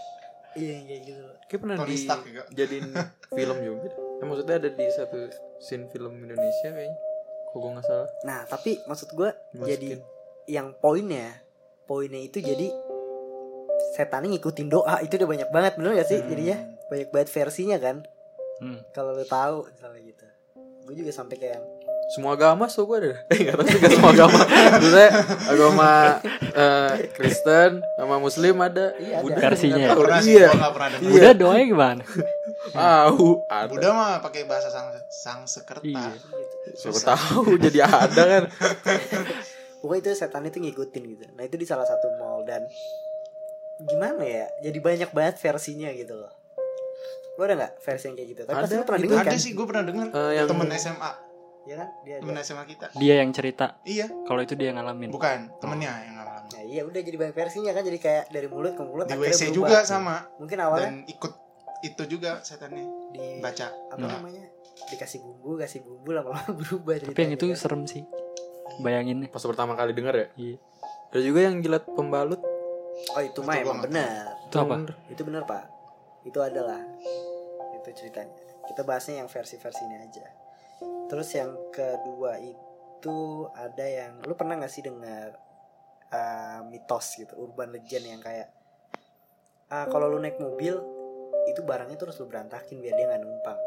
iya 0.55 0.75
kayak 0.81 1.03
gitu 1.05 1.23
Kayak 1.45 1.61
pernah 1.61 1.77
Tony 1.77 1.91
di 1.91 1.99
juga. 2.07 2.43
jadiin 2.51 2.87
film 3.37 3.59
juga. 3.61 3.89
Ya, 3.93 4.25
maksudnya 4.25 4.57
ada 4.57 4.71
di 4.71 4.87
satu 4.89 5.19
scene 5.59 5.87
film 5.89 6.13
Indonesia 6.19 6.71
kayaknya. 6.71 6.99
Kok 7.51 7.57
gue 7.57 7.71
nggak 7.71 7.87
salah. 7.87 8.09
nah 8.23 8.41
tapi 8.45 8.83
maksud 8.85 9.15
gue 9.15 9.31
jadi 9.57 10.03
yang 10.47 10.75
poinnya 10.75 11.39
poinnya 11.85 12.19
itu 12.19 12.39
jadi 12.39 12.67
setannya 13.95 14.35
ngikutin 14.35 14.69
doa 14.69 14.99
itu 15.01 15.15
udah 15.15 15.29
banyak 15.29 15.49
banget 15.49 15.73
bener 15.77 15.95
gak 15.95 16.09
sih 16.09 16.19
Hmm. 16.19 16.29
jadinya 16.29 16.57
banyak 16.85 17.09
banget 17.09 17.29
versinya 17.31 17.77
kan 17.79 17.97
Hmm. 18.57 18.79
kalau 18.91 19.13
lu 19.13 19.25
tahu 19.25 19.67
misalnya 19.67 20.01
gitu 20.01 20.27
gue 20.85 20.95
juga 20.95 21.11
sampai 21.11 21.37
kayak 21.37 21.61
semua 22.07 22.37
agama 22.37 22.69
so 22.69 22.85
gue 22.85 22.97
ada 23.01 23.13
eh 23.33 23.39
nggak 23.41 23.57
tahu 23.57 23.67
juga 23.67 23.89
semua 23.89 24.11
agama 24.13 24.41
maksudnya 24.77 25.11
agama 25.49 25.91
eh, 26.53 26.93
Kristen 27.11 27.71
sama 27.97 28.17
Muslim 28.21 28.55
ada 28.61 28.93
Iya, 28.95 29.17
ada. 29.17 29.23
Buddha 29.25 29.41
Versinya. 29.43 29.87
pernah 29.97 30.21
sih, 30.21 30.33
iya 30.37 30.49
nggak 30.53 30.73
pernah 30.77 30.89
dengar. 30.93 31.03
Iya. 31.09 31.17
Udah 31.17 31.33
doanya 31.35 31.65
gimana? 31.65 32.03
tahu 32.71 33.29
ada 33.49 33.71
Buddha 33.73 33.89
mah 33.91 34.13
pakai 34.21 34.43
bahasa 34.45 34.69
sang 34.69 34.93
Sanskerta. 35.09 35.83
Iya. 35.83 36.13
gitu. 36.13 36.29
siapa 36.77 37.17
tahu 37.17 37.57
jadi 37.61 37.79
ada 37.85 38.23
kan 38.25 38.45
pokoknya 39.81 40.01
itu 40.01 40.11
setan 40.17 40.45
itu 40.45 40.59
ngikutin 40.61 41.03
gitu 41.09 41.25
nah 41.35 41.45
itu 41.45 41.57
di 41.57 41.65
salah 41.65 41.85
satu 41.85 42.09
mall 42.17 42.45
dan 42.45 42.65
gimana 43.85 44.23
ya 44.23 44.47
jadi 44.63 44.79
banyak 44.79 45.11
banget 45.11 45.37
versinya 45.41 45.89
gitu 45.93 46.15
loh 46.15 46.33
lo 47.35 47.43
ada 47.43 47.55
nggak 47.57 47.73
versi 47.79 48.05
yang 48.05 48.15
kayak 48.15 48.29
gitu 48.29 48.41
tapi 48.43 48.55
pasti 48.57 48.67
Ada, 48.69 48.79
lo 48.79 48.85
pernah 48.85 49.01
dengar 49.03 49.19
Ada 49.19 49.29
kan 49.29 49.39
sih, 49.39 49.53
gue 49.53 49.67
pernah 49.67 49.85
dengar. 49.85 50.07
Eh, 50.09 50.33
yang- 50.35 50.47
Temen 50.47 50.69
SMA, 50.73 51.11
ya 51.65 51.75
kan 51.75 51.89
dia 52.01 52.15
ada. 52.15 52.23
temen 52.23 52.37
SMA 52.39 52.65
kita. 52.65 52.87
Dia 52.95 53.15
yang 53.19 53.31
cerita. 53.31 53.67
Iya, 53.83 54.07
Kalau 54.23 54.41
itu 54.41 54.55
dia 54.55 54.67
yang 54.69 54.79
ngalamin. 54.79 55.11
bukan 55.11 55.39
temennya 55.57 55.93
yang 56.01 56.15
ngalamin. 56.15 56.47
Nah, 56.47 56.63
iya 56.63 56.81
udah 56.81 57.01
jadi 57.01 57.17
banyak 57.17 57.35
versinya 57.35 57.71
kan 57.71 57.83
jadi 57.83 57.99
kayak 57.99 58.25
dari 58.29 58.47
mulut 58.47 58.73
ke 58.73 58.83
mulut 58.83 59.05
Di 59.05 59.17
WC 59.17 59.49
berubah. 59.49 59.55
juga 59.73 59.79
sama 59.83 60.29
mungkin 60.37 60.59
awalnya 60.59 60.85
dan 60.85 60.97
ikut 61.07 61.33
itu 61.83 62.03
juga 62.09 62.31
setannya 62.41 62.85
di 63.11 63.25
baca. 63.39 63.67
apa 63.89 63.99
Hmm. 63.99 64.13
namanya 64.15 64.45
dikasih 64.87 65.19
bumbu 65.21 65.57
kasih 65.57 65.81
bumbu 65.81 66.11
lama-lama 66.11 66.51
berubah 66.61 66.95
Tapi 67.03 67.19
yang 67.19 67.33
itu 67.33 67.45
kan. 67.47 67.57
serem 67.57 67.83
sih. 67.85 68.03
Bayanginnya. 68.77 69.27
pas 69.29 69.39
pertama 69.41 69.73
kali 69.73 69.91
denger 69.93 70.15
ya 70.15 70.27
Iya. 70.37 70.57
ada 71.09 71.21
juga 71.21 71.41
yang 71.43 71.59
jilat 71.59 71.85
pembalut 71.89 72.43
oh 73.09 73.21
itu 73.21 73.39
mah 73.41 73.55
emang 73.57 73.81
benar 73.81 74.35
Itu 74.45 74.57
apa? 74.57 74.75
itu 75.09 75.23
benar 75.23 75.43
pak 75.43 75.65
itu 76.25 76.39
adalah 76.39 76.81
itu 77.85 78.05
ceritanya. 78.05 78.33
Kita 78.65 78.81
bahasnya 78.83 79.21
yang 79.21 79.29
versi-versinya 79.29 80.01
aja. 80.01 80.27
Terus 81.13 81.29
yang 81.37 81.53
kedua 81.69 82.41
itu 82.41 83.47
ada 83.53 83.85
yang 83.85 84.25
lu 84.25 84.33
pernah 84.33 84.57
gak 84.57 84.73
sih 84.73 84.81
dengar 84.81 85.37
uh, 86.09 86.65
mitos 86.65 87.21
gitu 87.21 87.37
urban 87.37 87.77
legend 87.77 88.05
yang 88.17 88.21
kayak 88.25 88.49
uh, 89.69 89.87
kalau 89.93 90.09
lu 90.09 90.19
naik 90.19 90.41
mobil 90.41 90.81
itu 91.45 91.61
barangnya 91.61 92.01
tuh 92.01 92.09
harus 92.09 92.19
lu 92.25 92.27
berantakin 92.33 92.81
biar 92.81 92.97
dia 92.97 93.05
nggak 93.05 93.21
numpang. 93.21 93.59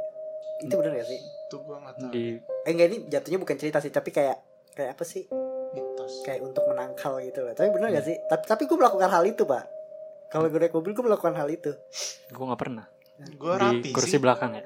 Itu 0.65 0.73
bener 0.81 0.97
gak 0.97 1.07
sih? 1.13 1.21
Itu 1.21 1.61
gua 1.61 1.77
nggak 1.85 1.95
tahu. 2.01 2.09
di 2.09 2.25
eh 2.41 2.71
enggak 2.73 2.87
ini 2.89 2.97
jatuhnya 3.05 3.39
bukan 3.39 3.55
cerita 3.61 3.77
sih 3.77 3.93
tapi 3.93 4.09
kayak 4.09 4.37
kayak 4.73 4.97
apa 4.97 5.03
sih? 5.05 5.29
Mitos. 5.77 6.25
kayak 6.25 6.41
untuk 6.41 6.65
menangkal 6.65 7.21
gitu 7.21 7.45
loh. 7.45 7.53
Tapi 7.53 7.69
bener 7.69 7.93
gak 7.93 8.05
sih? 8.09 8.17
Tapi 8.25 8.43
tapi 8.49 8.63
gue 8.65 8.77
melakukan 8.79 9.13
hal 9.13 9.23
itu 9.29 9.45
pak. 9.45 9.69
Kalau 10.33 10.49
gue 10.49 10.57
naik 10.57 10.73
mobil 10.73 10.91
gue 10.97 11.05
melakukan 11.05 11.37
hal 11.37 11.47
itu. 11.53 11.71
Gue 12.33 12.45
nggak 12.49 12.57
pernah 12.59 12.96
Gua 13.35 13.55
di 13.55 13.61
rapi 13.81 13.89
kursi 13.91 14.15
sih. 14.15 14.21
belakang 14.21 14.53
ya 14.53 14.63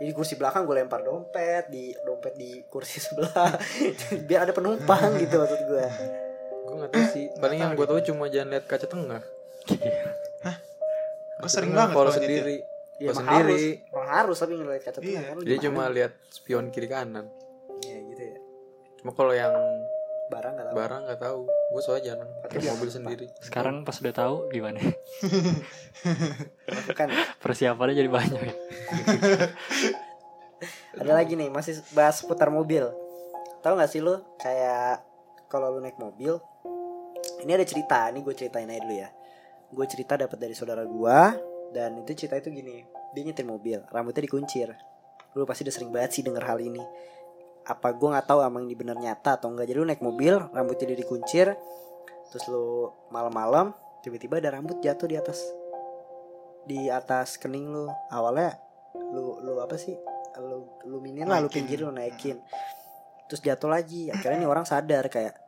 di 0.00 0.12
kursi 0.12 0.32
belakang 0.34 0.64
gue 0.64 0.72
lempar 0.74 1.04
dompet 1.04 1.68
di 1.68 1.92
dompet 2.00 2.32
di 2.32 2.64
kursi 2.64 2.96
sebelah 3.04 3.52
biar 4.24 4.44
ada 4.44 4.52
penumpang 4.52 5.12
gitu 5.18 5.36
maksud 5.36 5.60
gue 5.66 5.86
Gue 6.62 6.76
gak 6.78 6.90
tahu 6.90 7.04
sih. 7.10 7.26
Paling 7.36 7.58
yang 7.58 7.72
gue 7.74 7.82
tahu 7.82 8.00
cuma 8.00 8.30
jangan 8.30 8.54
lihat 8.54 8.64
kaca 8.64 8.86
tengah. 8.86 9.18
Gua 11.34 11.48
sering 11.48 11.72
Tengah 11.72 11.82
banget 11.82 11.96
kalau 11.96 12.12
sendiri. 12.12 12.56
ya, 12.96 13.10
sendiri. 13.10 13.34
harus 13.34 13.62
harus 13.90 14.36
tapi 14.38 14.52
ngeliat 14.54 14.82
kaca 14.82 14.98
tengah 14.98 15.10
Iya. 15.10 15.20
kan 15.24 15.34
lu 15.34 15.42
Dia 15.42 15.58
cuma 15.58 15.82
lihat 15.88 16.12
spion 16.28 16.70
kiri 16.70 16.86
kanan. 16.86 17.26
Iya 17.80 17.98
gitu 18.06 18.22
ya 18.22 18.38
Cuma 18.96 19.10
kalau 19.12 19.32
yang 19.32 19.50
barang 20.30 20.52
gak 20.54 20.66
tahu. 20.70 20.74
Barang 20.78 21.00
nggak 21.04 21.20
tahu. 21.20 21.40
Gue 21.70 21.82
soalnya 21.82 22.04
jarang 22.14 22.30
Tapi 22.30 22.42
pakai 22.42 22.58
jangan 22.62 22.74
mobil 22.78 22.88
lupa. 22.88 22.96
sendiri. 22.96 23.26
sekarang 23.42 23.74
pas 23.82 23.96
udah 23.98 24.14
tahu 24.14 24.34
gimana? 24.50 24.78
Lakukan 26.66 27.08
persiapannya 27.42 27.94
jadi 27.98 28.10
banyak. 28.10 28.40
Ya 28.40 28.54
ada 31.00 31.12
lagi 31.16 31.38
nih 31.38 31.48
masih 31.48 31.80
bahas 31.96 32.20
seputar 32.20 32.52
mobil. 32.52 32.84
Tahu 33.60 33.72
nggak 33.76 33.90
sih 33.90 34.00
lu 34.04 34.18
kayak 34.40 35.00
kalau 35.48 35.72
lu 35.72 35.80
naik 35.82 35.96
mobil 35.96 36.36
ini 37.40 37.52
ada 37.56 37.64
cerita 37.64 38.08
ini 38.12 38.20
gue 38.20 38.34
ceritain 38.36 38.68
aja 38.68 38.80
dulu 38.84 38.94
ya. 38.94 39.08
Gue 39.70 39.86
cerita 39.86 40.18
dapat 40.18 40.36
dari 40.36 40.52
saudara 40.52 40.84
gue 40.84 41.18
dan 41.72 42.02
itu 42.02 42.12
cerita 42.14 42.36
itu 42.36 42.52
gini. 42.52 42.84
Dia 43.16 43.22
nyetir 43.24 43.46
mobil 43.48 43.80
rambutnya 43.88 44.26
dikuncir. 44.26 44.74
Lu 45.32 45.46
pasti 45.46 45.62
udah 45.64 45.74
sering 45.74 45.90
banget 45.94 46.10
sih 46.20 46.22
denger 46.26 46.42
hal 46.44 46.58
ini 46.60 46.82
apa 47.66 47.92
gue 47.92 48.08
nggak 48.08 48.26
tahu 48.26 48.40
emang 48.40 48.64
ini 48.66 48.74
bener 48.74 48.96
nyata 48.96 49.36
atau 49.36 49.52
enggak 49.52 49.68
jadi 49.68 49.78
lu 49.78 49.86
naik 49.86 50.02
mobil 50.02 50.36
rambutnya 50.50 50.90
dia 50.90 50.98
dikuncir 50.98 51.46
terus 52.30 52.44
lu 52.48 52.88
malam-malam 53.12 53.76
tiba-tiba 54.00 54.40
ada 54.40 54.56
rambut 54.56 54.80
jatuh 54.80 55.06
di 55.06 55.16
atas 55.16 55.38
di 56.64 56.86
atas 56.86 57.40
kening 57.40 57.70
lu. 57.70 57.88
Awalnya 58.12 58.56
lu 59.12 59.40
lu 59.44 59.58
apa 59.60 59.76
sih? 59.76 59.96
Lu 60.40 60.80
lu 60.88 60.98
minin 61.02 61.28
lah 61.28 61.40
lu 61.40 61.50
pinggir 61.50 61.82
lu 61.82 61.92
naikin. 61.92 62.40
Terus 63.28 63.40
jatuh 63.42 63.70
lagi 63.70 64.10
akhirnya 64.10 64.46
nih 64.46 64.50
orang 64.50 64.66
sadar 64.66 65.06
kayak 65.06 65.38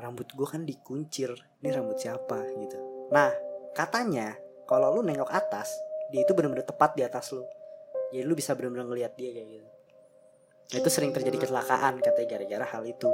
rambut 0.00 0.26
gua 0.34 0.50
kan 0.50 0.66
dikuncir 0.66 1.32
ini 1.62 1.68
rambut 1.70 2.00
siapa? 2.00 2.40
Gitu. 2.58 2.78
Nah 3.12 3.30
katanya 3.76 4.34
kalau 4.64 4.94
lu 4.96 5.00
nengok 5.04 5.30
atas 5.30 5.70
dia 6.12 6.22
itu 6.22 6.32
benar-benar 6.36 6.66
tepat 6.66 6.94
di 6.96 7.02
atas 7.04 7.32
lu. 7.32 7.44
Jadi 8.12 8.22
lu 8.22 8.34
bisa 8.38 8.54
benar-benar 8.54 8.86
ngelihat 8.86 9.12
dia 9.18 9.34
kayak 9.34 9.48
gitu 9.50 9.73
Nah, 10.66 10.76
itu 10.76 10.88
sering 10.88 11.10
terjadi 11.10 11.36
kecelakaan 11.38 11.98
katanya 11.98 12.28
gara-gara 12.30 12.66
hal 12.68 12.82
itu 12.82 13.04
gitu. 13.04 13.08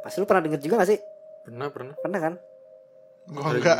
pasti 0.00 0.16
lu 0.16 0.24
pernah 0.24 0.42
denger 0.42 0.60
juga 0.60 0.74
gak 0.78 0.88
sih 0.88 1.00
Pernah 1.42 1.68
pernah. 1.68 1.94
pernah 1.96 2.20
kan 2.20 2.34
Gua 3.30 3.42
Ada 3.46 3.56
enggak. 3.56 3.78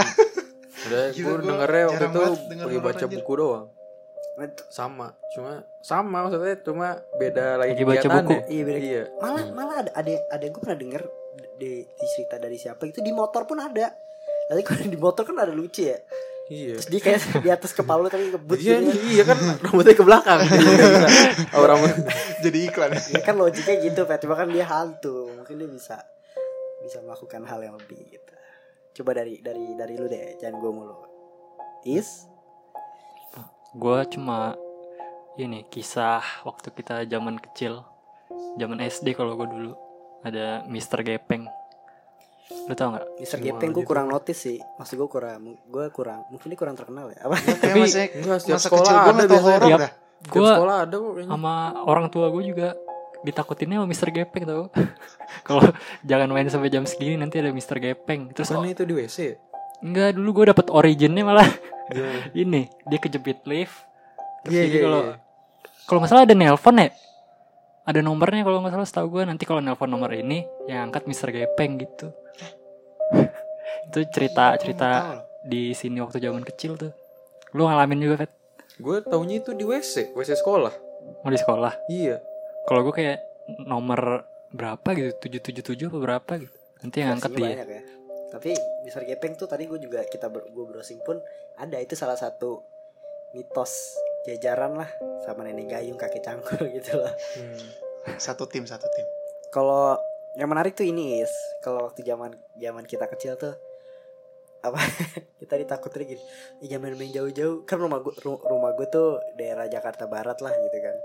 Udah 0.80 1.02
gue 1.08 1.22
gua 1.22 1.36
dengernya 1.40 1.84
waktu 1.86 2.04
itu 2.04 2.22
lagi 2.58 2.78
baca 2.78 2.96
anjir. 3.00 3.16
buku 3.16 3.32
doang. 3.34 3.66
Itu- 4.38 4.66
Sama, 4.68 5.06
cuma 5.30 5.52
sama 5.80 6.16
maksudnya 6.22 6.56
cuma 6.58 6.88
beda 7.14 7.46
lagi 7.56 7.72
Lagi 7.74 7.84
baca 7.84 8.06
buku. 8.16 8.34
iya 8.48 8.62
beda 8.62 8.78
Iya. 8.80 9.02
malah 9.18 9.44
malah 9.50 9.76
ada 9.78 9.90
ada 9.92 10.12
ada 10.30 10.44
gue 10.46 10.56
pernah 10.58 10.78
denger 10.78 11.02
di, 11.56 11.72
di 11.84 12.06
cerita 12.08 12.36
dari 12.36 12.56
siapa 12.56 12.80
itu 12.84 12.98
di 12.98 13.10
motor 13.10 13.44
pun 13.44 13.58
ada 13.58 13.92
Nanti 14.46 14.62
kalau 14.62 14.82
di 14.82 14.96
motor 14.96 15.22
kan 15.22 15.36
ada 15.38 15.52
lucu 15.52 15.84
ya 15.84 15.98
Iya. 16.50 16.82
Terus 16.82 16.88
dia 16.90 17.00
kayak 17.00 17.20
di 17.46 17.50
atas 17.54 17.70
kepala 17.70 18.02
lu 18.02 18.10
tapi 18.10 18.26
ngebut 18.34 18.58
Iya, 18.58 18.82
gitu 18.82 18.90
ya. 18.90 19.02
iya 19.06 19.22
kan 19.22 19.38
rambutnya 19.62 19.94
ke 19.94 20.02
belakang. 20.02 20.40
oh, 21.56 21.62
rambut. 21.62 21.94
Jadi 22.42 22.58
iklan. 22.66 22.90
Ya 22.98 23.22
kan 23.22 23.38
logiknya 23.38 23.76
gitu 23.86 24.02
Pak 24.02 24.18
Cuma 24.26 24.34
kan 24.34 24.50
dia 24.50 24.66
hantu 24.66 25.30
Mungkin 25.30 25.62
dia 25.62 25.68
bisa 25.70 25.96
Bisa 26.82 26.98
melakukan 27.06 27.46
hal 27.46 27.60
yang 27.62 27.76
lebih 27.78 28.00
gitu 28.08 28.32
Coba 29.00 29.20
dari 29.22 29.38
dari 29.44 29.76
dari 29.78 29.94
lu 29.94 30.08
deh 30.10 30.40
Jangan 30.40 30.56
gue 30.58 30.72
mulu 30.72 30.96
Is 31.86 32.26
gue 33.70 33.98
cuma 34.10 34.58
ini 35.38 35.62
kisah 35.70 36.42
waktu 36.42 36.74
kita 36.74 37.06
zaman 37.06 37.38
kecil 37.38 37.86
zaman 38.58 38.82
SD 38.82 39.14
kalau 39.14 39.38
gue 39.38 39.46
dulu 39.46 39.72
ada 40.26 40.66
Mister 40.66 41.06
Gepeng 41.06 41.46
lu 42.50 42.72
tau 42.72 42.88
nggak 42.90 43.06
Mister 43.16 43.36
Semua 43.36 43.46
Gepeng 43.48 43.70
gue 43.70 43.78
gitu. 43.78 43.88
kurang 43.88 44.06
notice 44.06 44.40
sih 44.40 44.58
Maksud 44.74 44.94
gue 44.96 45.08
kurang 45.08 45.40
Gue 45.64 45.84
kurang 45.88 46.26
Mungkin 46.28 46.46
dia 46.46 46.58
kurang 46.58 46.74
terkenal 46.74 47.06
ya 47.08 47.18
Apa 47.22 47.34
Kayak 47.40 47.58
Tapi- 47.60 47.80
masa, 47.80 47.98
Enggak, 48.12 48.38
setiap 48.38 48.54
masa 48.54 48.64
sekolah 48.64 48.82
kecil 48.82 48.96
gue 48.96 49.10
ada 49.10 49.24
biasanya. 49.24 49.40
horor 49.40 49.60
dah. 49.76 49.90
Tiap 50.20 50.32
gue 50.32 50.50
sekolah 50.50 50.76
ada 50.78 50.96
kok 50.96 51.12
sama 51.24 51.54
orang 51.82 52.06
tua 52.08 52.26
gue 52.28 52.42
juga 52.44 52.68
ditakutinnya 53.20 53.76
sama 53.76 53.86
Mister 53.86 54.08
Gepeng 54.08 54.44
tau 54.44 54.62
kalau 55.48 55.64
jangan 56.02 56.28
main 56.28 56.46
sampai 56.46 56.68
jam 56.68 56.84
segini 56.84 57.14
nanti 57.14 57.36
ada 57.36 57.50
Mister 57.50 57.76
Gepeng 57.76 58.28
terus 58.30 58.48
Bukannya 58.48 58.72
itu 58.72 58.82
di 58.82 58.94
WC 58.94 59.16
ya? 59.18 59.34
enggak 59.80 60.10
dulu 60.12 60.28
gue 60.34 60.46
dapet 60.48 60.66
originnya 60.68 61.22
malah 61.22 61.48
Gimana? 61.86 62.20
ini 62.38 62.62
dia 62.82 62.98
kejepit 62.98 63.44
lift 63.44 63.76
terus 64.40 64.52
Iya, 64.52 64.62
jadi 64.62 64.72
iya, 64.74 64.82
kalau 64.82 65.00
iya. 65.02 65.14
kalau 65.82 65.98
nggak 65.98 66.10
salah 66.10 66.22
ada 66.22 66.34
nelpon 66.34 66.76
ya 66.76 66.88
ada 67.84 68.00
nomornya 68.04 68.44
kalau 68.44 68.60
nggak 68.60 68.74
salah 68.76 68.88
setahu 68.88 69.06
gue 69.18 69.22
nanti 69.24 69.48
kalau 69.48 69.64
nelpon 69.64 69.88
nomor 69.88 70.12
ini 70.12 70.44
yang 70.68 70.90
angkat 70.90 71.08
Mister 71.08 71.32
Gepeng 71.32 71.80
gitu. 71.80 72.12
Itu 73.90 74.04
cerita 74.12 74.54
cerita 74.60 74.88
di 75.40 75.72
sini 75.72 75.98
waktu 76.04 76.20
zaman 76.20 76.44
kecil 76.44 76.76
tuh. 76.76 76.92
Lu 77.56 77.66
ngalamin 77.66 77.98
juga 77.98 78.26
Fet 78.26 78.32
Gue 78.80 79.04
taunya 79.04 79.44
itu 79.44 79.52
di 79.52 79.60
WC, 79.68 80.16
WC 80.16 80.40
sekolah. 80.40 80.72
mau 81.20 81.28
di 81.28 81.36
sekolah? 81.36 81.72
Iya. 81.92 82.16
kalau 82.64 82.80
gue 82.86 82.94
kayak 82.96 83.18
nomor 83.66 84.24
berapa 84.54 84.88
gitu? 84.96 85.10
tujuh 85.26 85.40
tujuh 85.42 85.64
tujuh 85.64 85.86
apa 85.92 85.98
berapa 86.00 86.32
gitu? 86.40 86.56
Nanti 86.80 86.96
yang 87.02 87.18
angkat 87.18 87.30
dia. 87.36 87.50
ya. 87.60 87.82
Tapi 88.30 88.56
Mister 88.86 89.04
Gepeng 89.04 89.36
tuh 89.36 89.50
tadi 89.50 89.68
gue 89.68 89.76
juga 89.76 90.00
kita 90.06 90.32
ber, 90.32 90.48
gue 90.48 90.64
browsing 90.64 91.02
pun 91.04 91.20
ada. 91.60 91.76
Itu 91.76 91.92
salah 91.92 92.16
satu 92.16 92.62
mitos 93.36 93.98
jajaran 94.26 94.76
lah 94.76 94.90
sama 95.24 95.44
nenek 95.44 95.68
gayung 95.70 95.96
kakek 95.96 96.24
cangkul 96.24 96.64
gitu 96.76 97.00
lah. 97.00 97.12
Hmm. 97.36 97.68
Satu 98.16 98.48
tim, 98.48 98.64
satu 98.64 98.88
tim. 98.88 99.06
Kalau 99.52 99.96
yang 100.38 100.46
menarik 100.46 100.78
tuh 100.78 100.86
ini 100.86 101.20
is 101.20 101.32
kalau 101.60 101.90
waktu 101.90 102.06
zaman 102.06 102.38
zaman 102.54 102.86
kita 102.86 103.10
kecil 103.10 103.34
tuh 103.34 103.54
apa 104.60 104.78
kita 105.40 105.56
ditakutin 105.56 106.14
gini 106.14 106.22
"Ih, 106.62 106.68
jangan 106.68 106.92
main 106.94 107.10
jauh-jauh 107.10 107.64
kan 107.64 107.80
rumah 107.80 107.98
gue 108.04 108.12
rumah 108.22 108.70
gue 108.76 108.86
tuh 108.92 109.16
daerah 109.34 109.66
Jakarta 109.66 110.04
Barat 110.04 110.38
lah 110.38 110.52
gitu 110.52 110.78
kan 110.78 110.96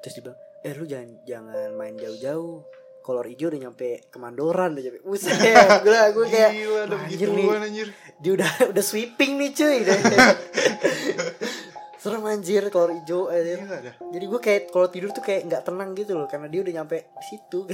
terus 0.00 0.14
dibilang 0.16 0.38
eh 0.62 0.72
lu 0.72 0.86
jangan 0.86 1.10
jangan 1.26 1.70
main 1.74 1.98
jauh-jauh 1.98 2.62
kolor 3.04 3.28
hijau 3.28 3.52
udah 3.52 3.68
nyampe 3.68 4.08
kemandoran 4.08 4.72
udah 4.78 4.84
nyampe 4.88 5.00
buset 5.04 5.36
gue 5.84 5.92
gue 5.92 6.26
kayak 6.30 6.52
Gila, 6.56 6.80
ada 6.86 6.94
"Wah, 6.96 7.02
begitu 7.04 7.20
anjir 7.20 7.28
nih." 7.36 7.46
anjir. 7.68 7.88
dia 8.22 8.32
udah 8.32 8.50
udah 8.72 8.84
sweeping 8.86 9.32
nih 9.36 9.50
cuy 9.52 9.76
serem 12.04 12.20
anjir 12.22 12.68
kolor 12.68 12.92
hijau 12.92 13.26
anjir. 13.26 13.56
Gila 13.58 13.78
dah. 13.80 13.94
jadi 14.10 14.24
gue 14.26 14.40
kayak 14.42 14.62
kalau 14.68 14.86
tidur 14.86 15.08
tuh 15.10 15.22
kayak 15.22 15.48
nggak 15.48 15.62
tenang 15.64 15.90
gitu 15.94 16.12
loh 16.12 16.26
karena 16.26 16.46
dia 16.46 16.60
udah 16.60 16.74
nyampe 16.74 16.96
situ 17.22 17.64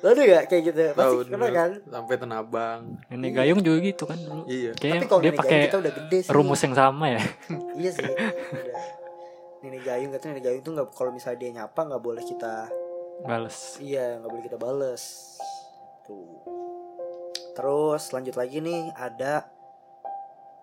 lo 0.00 0.06
ada 0.06 0.22
gak 0.22 0.44
kayak 0.46 0.62
gitu 0.66 0.80
pasti 0.90 1.16
pernah 1.26 1.44
dulu. 1.46 1.58
kan 1.58 1.70
Sampai 1.86 2.16
Tenabang. 2.16 2.80
nenek 3.06 3.32
gayung 3.34 3.60
juga 3.60 3.78
gitu 3.82 4.04
kan 4.04 4.16
dulu 4.16 4.42
Iya. 4.44 4.72
tapi 4.72 4.84
kayak 4.90 5.04
kalau 5.06 5.20
dia 5.20 5.32
pakai 5.34 5.48
gayung 5.50 5.66
kita 5.66 5.76
udah 5.78 5.92
gede 5.94 6.18
sih 6.20 6.30
rumus 6.30 6.60
yang 6.60 6.74
sama 6.74 7.04
ya 7.06 7.22
iya 7.80 7.90
sih 7.90 8.00
udah. 8.02 8.16
nenek 9.60 9.82
gayung 9.82 10.10
katanya 10.10 10.30
nenek 10.30 10.44
gayung 10.46 10.62
tuh 10.62 10.72
nggak 10.72 10.88
kalau 10.90 11.10
misalnya 11.10 11.38
dia 11.38 11.50
nyapa 11.54 11.80
nggak 11.82 12.02
boleh 12.02 12.22
kita 12.22 12.54
bales 13.22 13.58
iya 13.78 14.16
nggak 14.16 14.30
boleh 14.30 14.44
kita 14.44 14.56
bales 14.56 15.02
tuh 16.02 16.40
terus 17.52 18.02
lanjut 18.10 18.34
lagi 18.34 18.56
nih 18.58 18.88
ada 18.94 19.52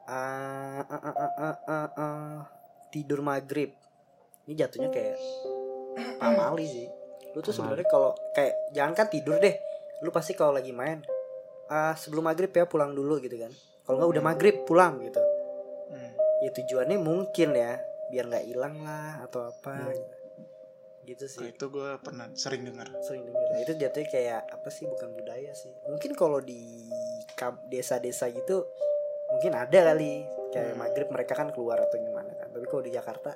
ah, 0.07 0.81
ah, 0.81 1.01
ah, 1.03 1.15
ah, 1.15 1.33
ah, 1.37 1.57
ah, 1.67 1.89
ah, 1.93 2.37
tidur 2.89 3.19
maghrib 3.19 3.71
ini 4.47 4.55
jatuhnya 4.55 4.87
kayak 4.87 5.19
pamali 6.15 6.65
sih 6.65 6.87
lu 7.31 7.39
tuh 7.39 7.51
sebenarnya 7.51 7.85
kalau 7.85 8.15
kayak 8.31 8.55
jangan 8.71 8.93
kan 8.95 9.07
tidur 9.07 9.37
deh 9.37 9.53
lu 9.99 10.09
pasti 10.09 10.33
kalau 10.33 10.55
lagi 10.55 10.71
main 10.71 11.03
ah 11.67 11.93
sebelum 11.93 12.25
maghrib 12.25 12.49
ya 12.49 12.63
pulang 12.63 12.91
dulu 12.91 13.19
gitu 13.19 13.35
kan 13.35 13.51
kalau 13.83 13.99
nggak 13.99 14.11
udah 14.15 14.23
maghrib 14.25 14.55
pulang 14.63 14.99
gitu 15.01 15.19
Hmm. 15.87 16.11
ya 16.43 16.51
tujuannya 16.51 16.99
mungkin 16.99 17.55
ya 17.55 17.79
biar 18.07 18.27
nggak 18.27 18.43
hilang 18.43 18.83
lah 18.83 19.23
atau 19.23 19.47
apa 19.47 19.87
gitu 21.03 21.23
Kalau 21.23 21.31
sih 21.31 21.47
itu 21.47 21.65
gue 21.65 21.89
pernah 22.03 22.27
sering 22.35 22.67
dengar. 22.67 22.91
sering 22.99 23.23
denger 23.23 23.47
itu 23.63 23.73
jatuhnya 23.79 24.07
kayak 24.11 24.41
apa 24.51 24.67
sih 24.67 24.83
bukan 24.83 25.15
budaya 25.15 25.55
sih 25.55 25.71
mungkin 25.87 26.11
kalau 26.11 26.43
di 26.43 26.91
desa-desa 27.71 28.27
gitu 28.29 28.67
mungkin 29.29 29.51
ada 29.53 29.79
kali 29.85 30.23
kayak 30.49 30.69
Hmm. 30.69 30.79
maghrib 30.79 31.07
mereka 31.07 31.33
kan 31.33 31.49
keluar 31.49 31.77
atau 31.77 31.95
gimana 31.95 32.31
kan 32.33 32.47
tapi 32.49 32.65
kalau 32.65 32.81
di 32.81 32.89
Jakarta 32.89 33.35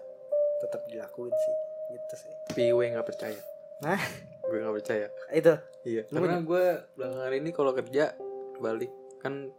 tetap 0.59 0.81
dilakuin 0.85 1.33
sih 1.33 1.55
gitu 1.91 2.15
sih 2.17 2.33
Tapi 2.47 2.61
gue 2.67 2.85
nggak 2.87 3.03
percaya. 3.03 3.41
Hah? 3.81 4.01
Gue 4.41 4.57
nggak 4.57 4.75
percaya. 4.77 5.07
itu 5.29 5.53
Iya. 5.83 6.01
Lu 6.07 6.21
Karena 6.21 6.39
gue 6.39 6.63
belakangan 6.93 7.33
ini 7.33 7.49
kalau 7.49 7.71
kerja 7.71 8.13
balik 8.57 8.91
kan 9.17 9.49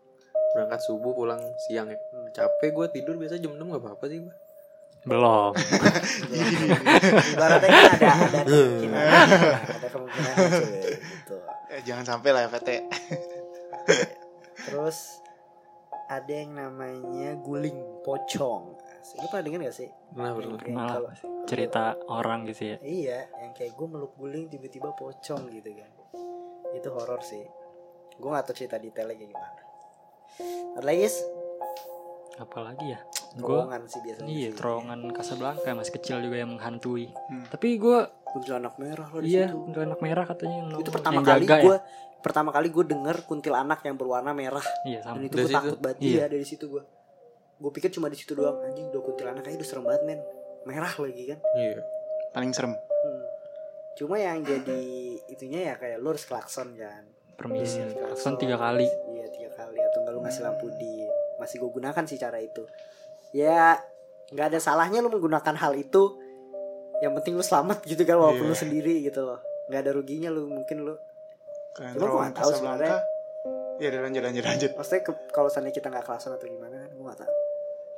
berangkat 0.52 0.80
subuh 0.80 1.12
pulang 1.12 1.42
siang 1.60 1.86
ya. 1.86 1.98
Hmm. 2.08 2.30
Capek 2.30 2.70
gue 2.72 2.86
tidur 2.92 3.14
biasa 3.16 3.36
jam 3.36 3.52
6 3.52 3.60
gak 3.68 3.82
apa-apa 3.82 4.04
sih 4.06 4.18
gue. 4.20 4.34
Belum. 5.02 5.50
ibaratnya 7.28 7.68
kan 7.68 7.84
ada 7.90 8.08
ada 8.22 8.40
kemungkinan 8.46 9.06
ada 9.66 9.88
kemungkinan 9.88 10.34
gitu 11.10 11.36
Eh, 11.68 11.80
jangan 11.82 12.04
sampai 12.06 12.30
lah 12.30 12.40
ya 12.42 12.50
PT. 12.50 12.68
terus 14.62 15.18
ada 16.12 16.28
yang 16.34 16.52
namanya 16.52 17.40
guling 17.40 17.76
pocong. 18.04 18.76
Lu 19.16 19.26
pernah 19.26 19.44
denger 19.44 19.60
gak 19.66 19.76
sih? 19.76 19.88
Kayak 20.12 20.68
Malah 20.70 20.92
kalau- 20.92 21.12
cerita 21.42 21.82
orang 22.06 22.44
gitu 22.46 22.62
ya. 22.70 22.76
iya 22.80 23.18
yang 23.34 23.52
kayak 23.52 23.72
gue 23.72 23.86
meluk 23.88 24.12
guling 24.14 24.46
tiba-tiba 24.46 24.92
pocong 24.92 25.48
gitu 25.48 25.70
kan. 25.72 25.90
Itu 26.72 26.88
horor 26.92 27.20
sih. 27.20 27.42
Gue 28.14 28.28
gak 28.28 28.44
tahu 28.44 28.54
cerita 28.54 28.76
detailnya 28.76 29.16
kayak 29.16 29.30
gimana. 29.32 29.60
Ada 30.76 30.84
lagi 30.84 31.02
Is? 31.02 31.16
Apalagi 32.38 32.86
ya? 32.88 33.00
Gue 33.34 33.42
terowongan 33.42 33.82
sih 33.84 34.00
biasanya 34.00 34.28
Iya, 34.28 34.48
sih. 34.48 34.56
terowongan 34.56 35.00
Casablanca 35.10 35.70
masih 35.72 35.92
kecil 35.94 36.16
juga 36.20 36.36
yang 36.36 36.50
menghantui. 36.50 37.06
Hmm. 37.08 37.44
Tapi 37.46 37.68
gue 37.76 37.98
kuntilanak 38.26 38.74
merah 38.76 39.06
loh 39.06 39.20
di 39.20 39.28
iya, 39.30 39.44
situ 39.46 39.56
kuntilanak 39.62 40.00
merah 40.00 40.24
katanya 40.24 40.56
yang 40.58 40.68
itu 40.74 40.88
pertama 40.88 41.14
yang 41.14 41.26
kali 41.26 41.44
gue 41.44 41.60
ya. 41.70 41.80
pertama 42.18 42.48
kali 42.48 42.68
gue 42.68 42.84
denger 42.86 43.16
kuntilanak 43.22 43.80
yang 43.82 43.94
berwarna 43.94 44.32
merah 44.32 44.64
Iya, 44.82 45.00
sama. 45.02 45.16
dan 45.16 45.22
itu 45.22 45.36
gue 45.36 45.50
takut 45.50 45.76
banget 45.76 45.98
Iya. 46.00 46.08
iya 46.08 46.24
dari 46.26 46.46
situ 46.46 46.64
gue 46.66 46.80
gue 47.54 47.70
pikir 47.70 47.90
cuma 47.90 48.08
di 48.08 48.16
situ 48.16 48.32
doang 48.32 48.56
anjing 48.58 48.88
udah 48.88 49.02
kuntilanak 49.02 49.44
aja 49.44 49.52
udah 49.54 49.68
serem 49.68 49.84
banget 49.84 50.02
men 50.02 50.20
merah 50.64 50.88
lagi 50.90 51.22
kan 51.26 51.38
Iya. 51.52 51.84
Paling 52.30 52.50
serem. 52.50 52.72
Hmm. 52.72 53.22
cuma 53.92 54.16
yang 54.16 54.40
jadi 54.40 54.80
itunya 55.28 55.60
ya 55.62 55.74
kayak 55.76 55.98
lu 55.98 56.08
harus 56.08 56.24
klakson 56.24 56.72
kan 56.72 57.04
Permisi. 57.32 57.80
Iya, 57.80 57.92
Klakson 58.08 58.36
tiga 58.36 58.56
kali. 58.56 58.88
iya 59.10 59.28
tiga 59.28 59.52
kali 59.52 59.76
atau 59.78 59.98
enggak 60.00 60.14
lu 60.14 60.20
ngasih 60.22 60.42
lampu 60.42 60.72
di 60.72 61.04
masih 61.36 61.56
gue 61.58 61.70
gunakan 61.70 62.00
sih 62.02 62.16
cara 62.16 62.38
itu 62.38 62.64
ya 63.32 63.80
nggak 64.28 64.46
ada 64.48 64.58
salahnya 64.58 65.00
lu 65.00 65.08
menggunakan 65.08 65.54
hal 65.54 65.72
itu 65.74 66.16
yang 66.98 67.12
penting 67.14 67.34
lu 67.34 67.42
selamat 67.42 67.82
gitu 67.82 68.00
kan 68.02 68.16
walaupun 68.16 68.44
Iya. 68.44 68.50
lu 68.50 68.56
sendiri 68.56 68.94
gitu 69.02 69.20
loh 69.22 69.40
nggak 69.66 69.80
ada 69.80 69.90
ruginya 69.90 70.28
lu 70.28 70.46
mungkin 70.46 70.84
lu 70.84 70.94
Kalian 71.72 71.92
Cuma 71.92 72.00
terowongan 72.02 72.28
nggak 72.28 72.36
tahu 72.38 72.50
Casablanca. 72.52 72.96
Ya 73.74 73.86
udah 73.88 74.00
lanjut 74.04 74.22
lanjut 74.22 74.44
lanjut. 74.44 74.70
maksudnya 74.74 75.02
ke- 75.02 75.28
kalau 75.30 75.48
seandainya 75.48 75.72
kita 75.74 75.88
nggak 75.88 76.04
klakson 76.04 76.30
atau 76.30 76.46
gimana 76.46 76.76
kan 76.78 76.90
gue 76.90 77.02
nggak 77.02 77.18
tahu 77.18 77.32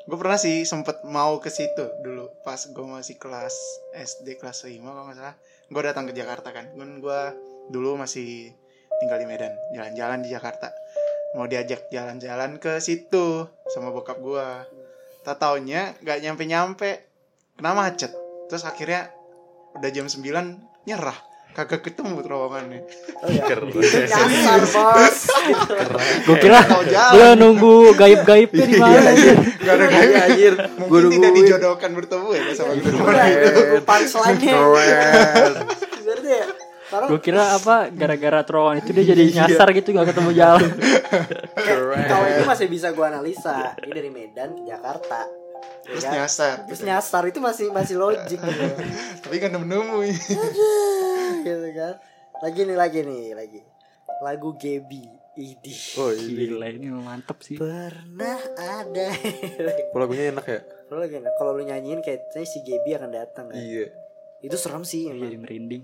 Gue 0.05 0.19
pernah 0.19 0.37
sih 0.37 0.63
sempet 0.63 1.01
mau 1.03 1.37
ke 1.39 1.49
situ 1.49 1.81
dulu 1.99 2.29
pas 2.41 2.61
gue 2.61 2.87
masih 2.87 3.17
kelas 3.17 3.57
SD 3.95 4.37
kelas 4.37 4.63
5 4.63 4.85
kalau 4.85 5.05
nggak 5.05 5.17
salah. 5.17 5.35
Gue 5.65 5.81
datang 5.83 6.05
ke 6.05 6.13
Jakarta 6.13 6.53
kan. 6.53 6.69
Kan 6.71 7.01
gue 7.01 7.21
dulu 7.67 7.97
masih 7.97 8.53
tinggal 8.95 9.17
di 9.17 9.25
Medan, 9.25 9.57
jalan-jalan 9.73 10.21
di 10.21 10.29
Jakarta. 10.29 10.69
Mau 11.33 11.45
diajak 11.45 11.89
jalan-jalan 11.89 12.61
ke 12.61 12.79
situ 12.79 13.49
sama 13.67 13.89
bokap 13.89 14.21
gue. 14.21 14.45
Tak 15.25 15.37
taunya 15.41 15.97
nggak 16.05 16.21
nyampe-nyampe, 16.21 16.91
kena 17.57 17.73
macet. 17.73 18.13
Terus 18.47 18.63
akhirnya 18.63 19.09
udah 19.75 19.89
jam 19.89 20.05
9 20.05 20.21
nyerah. 20.85 21.17
Kagak 21.55 21.87
ketemu 21.87 22.19
terowongannya. 22.19 22.83
oh 23.23 23.31
ya 23.31 23.47
Keren. 23.47 23.71
nyasar 23.71 24.59
bos 24.67 25.19
Gue 26.27 26.37
kira 26.43 26.67
jalan. 26.67 27.39
nunggu 27.39 27.95
gaib-gaibnya 27.95 28.67
di 28.67 28.75
mana 28.75 29.15
anjir. 29.15 29.39
Gak 29.63 29.75
ada 29.79 29.85
Iya, 29.87 29.95
kayak 29.95 30.23
anjir. 30.29 30.53
Mungkin 30.83 31.15
tidak 31.15 31.33
dijodohkan 31.39 31.91
bertemu 31.95 32.29
ya 32.35 32.43
sama 32.59 32.75
itu 32.75 32.91
punchline-nya 33.87 34.55
Gue 37.05 37.21
kira 37.21 37.43
apa 37.57 37.89
gara-gara 37.89 38.41
terowongan 38.41 38.79
itu 38.79 38.91
dia 38.93 39.05
jadi 39.07 39.23
nyasar 39.37 39.69
gitu 39.73 39.89
gak 39.91 40.09
ketemu 40.09 40.31
jalan. 40.33 40.71
kalau 42.05 42.27
itu 42.29 42.43
masih 42.45 42.67
bisa 42.67 42.91
gue 42.91 43.03
analisa 43.03 43.75
ini 43.81 43.91
dari 43.91 44.09
Medan 44.09 44.55
ke 44.55 44.63
Jakarta 44.65 45.21
Ya 45.85 45.91
Terus 45.91 46.03
kan? 46.03 46.13
nyasar. 46.15 46.55
terus 46.65 46.81
nyasar 46.83 47.23
itu 47.25 47.39
masih 47.39 47.67
masih 47.71 47.97
logik 47.97 48.37
gitu 48.37 48.65
Tapi 49.23 49.37
kan 49.39 49.49
nemu-nemu. 49.51 50.01
gitu 51.41 51.69
kan 51.73 51.95
lagi 52.39 52.61
nih 52.63 52.75
lagi 52.75 52.99
nih 53.01 53.25
lagi 53.33 53.61
lagu 54.21 54.53
Gebi 54.55 55.05
Idi 55.35 55.75
Oh, 55.97 56.09
ini. 56.09 56.47
Gila 56.47 56.69
ini 56.69 56.87
mantep 56.91 57.41
sih. 57.41 57.57
pernah 57.57 58.39
ada 58.55 59.09
Lagunya 59.95 60.31
enak 60.31 60.47
ya? 60.47 60.61
Kalau 60.85 61.01
lagi 61.01 61.15
kalau 61.35 61.51
lu 61.53 61.65
nyanyiin 61.65 62.01
kayaknya 62.01 62.45
si 62.45 62.61
Gebi 62.61 62.95
akan 62.95 63.11
datang 63.11 63.45
kan 63.49 63.57
Iya. 63.57 63.89
itu 64.41 64.55
serem 64.55 64.85
sih 64.85 65.05
Jadi 65.07 65.17
emang. 65.17 65.43
merinding. 65.43 65.83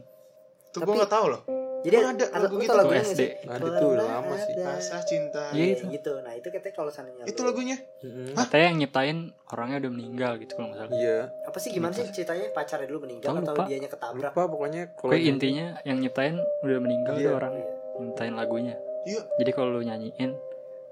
Tuh 0.70 0.80
Tapi- 0.80 0.88
gue 0.88 1.00
gak 1.00 1.12
tahu 1.12 1.26
loh. 1.28 1.42
jadi 1.80 1.96
Oh, 1.96 2.04
ada 2.06 2.24
lagu 2.37 2.56
gitu. 2.56 2.68
tau 2.70 2.85
nggak 2.85 3.02
SD. 3.02 3.22
Ada 3.42 3.66
tuh, 3.72 3.88
udah 3.90 4.06
lama 4.06 4.35
sih. 4.37 4.52
ada. 4.52 4.62
Rasa 4.70 4.96
cinta. 5.00 5.42
Iya, 5.50 5.56
Iya 5.56 5.72
itu. 5.72 5.85
gitu 5.90 6.12
nah 6.20 6.33
itu 6.33 6.46
katanya 6.46 6.74
kalau 6.74 6.90
seandainya 6.90 7.24
Itu 7.24 7.40
lagunya. 7.40 7.76
Mm-mm. 7.98 8.37
Katanya 8.37 8.66
yang 8.66 8.76
nyiptain 8.78 9.18
orangnya 9.48 9.76
udah 9.78 9.90
meninggal 9.90 10.33
gitu 10.37 10.52
kalau 10.54 10.70
salah. 10.70 10.92
Iya. 10.92 11.18
apa 11.42 11.56
sih 11.56 11.70
gimana 11.70 11.90
sih 11.90 12.04
ceritanya 12.06 12.46
pacarnya 12.50 12.85
dulu 12.85 12.98
meninggal 13.02 13.33
Tahu, 13.33 13.40
atau 13.42 13.54
lupa. 13.54 13.64
dianya 13.64 13.88
ketabrak 13.88 14.30
Lupa 14.30 14.42
pokoknya 14.46 14.83
kalau 14.92 15.09
Pokoknya 15.09 15.24
intinya 15.26 15.66
yang 15.83 15.98
nyiptain 15.98 16.35
udah 16.61 16.78
meninggal 16.78 17.14
Iya. 17.14 17.24
tuh 17.24 17.33
orangnya. 17.35 17.66
Nyiptain 17.98 18.35
lagunya. 18.35 18.74
Iya. 19.02 19.20
Jadi 19.35 19.50
kalau 19.50 19.70
lu 19.72 19.83
nyanyiin 19.83 20.30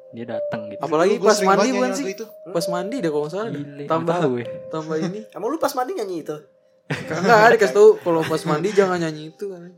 dia 0.09 0.25
datang 0.27 0.61
gitu. 0.67 0.81
Apalagi 0.81 1.21
pas 1.21 1.37
mandi 1.39 1.69
bukan 1.71 1.91
sih? 1.93 2.05
lagu 2.07 2.15
Itu. 2.17 2.25
Pas 2.49 2.65
mandi 2.67 2.97
deh 2.99 3.13
kalau 3.13 3.29
salah. 3.29 3.53
Gile, 3.53 3.85
Tambah 3.85 4.17
gue. 4.27 4.45
tambah 4.67 4.97
ini. 4.99 5.21
Emang 5.31 5.49
lu 5.49 5.61
pas 5.61 5.71
mandi 5.71 5.93
nyanyi 5.93 6.25
itu? 6.25 6.37
Enggak, 6.89 7.57
dikasih 7.57 7.77
tahu 7.77 7.89
kalau 8.01 8.25
pas 8.25 8.43
mandi 8.45 8.73
jangan 8.73 8.97
nyanyi 8.97 9.29
itu 9.29 9.45
kan. 9.53 9.69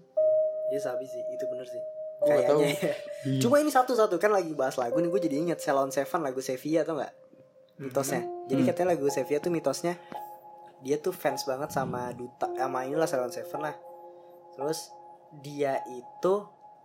Iya 0.71 0.79
sabi 0.79 1.05
sih, 1.05 1.19
itu 1.19 1.45
bener 1.51 1.67
sih. 1.67 1.83
Kayaknya. 2.21 2.71
Cuma 3.43 3.59
ini 3.59 3.73
satu-satu 3.73 4.21
kan 4.21 4.31
lagi 4.31 4.53
bahas 4.55 4.77
lagu 4.77 5.01
nih 5.01 5.09
gue 5.09 5.21
jadi 5.25 5.37
inget 5.41 5.59
Salon 5.59 5.91
Seven 5.91 6.21
lagu 6.23 6.39
Sevilla 6.39 6.85
tau 6.85 7.01
nggak? 7.01 7.13
Mitosnya. 7.81 8.23
Jadi 8.47 8.61
Hmm. 8.61 8.69
katanya 8.71 8.89
lagu 8.95 9.07
Sevilla 9.09 9.41
tuh 9.41 9.51
mitosnya 9.51 9.95
dia 10.81 10.97
tuh 10.97 11.13
fans 11.13 11.45
banget 11.45 11.73
sama 11.73 12.09
duta 12.13 12.49
sama 12.55 12.85
inilah 12.85 13.09
Salon 13.09 13.33
Seven 13.33 13.61
lah. 13.61 13.75
Terus 14.55 14.93
dia 15.41 15.81
itu 15.89 16.35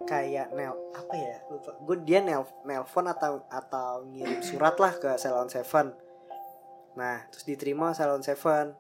kayak 0.04 0.52
nel 0.52 0.76
apa 0.92 1.14
ya 1.16 1.38
lupa 1.48 1.72
gue 1.80 1.98
dia 2.04 2.20
nel 2.20 2.44
nelpon 2.64 3.08
atau 3.08 3.40
atau 3.48 4.04
ngirim 4.04 4.44
surat 4.44 4.76
lah 4.76 4.92
ke 4.92 5.16
Salon 5.16 5.48
Seven 5.48 5.96
nah 6.94 7.24
terus 7.32 7.48
diterima 7.48 7.96
Salon 7.96 8.20
Seven 8.20 8.76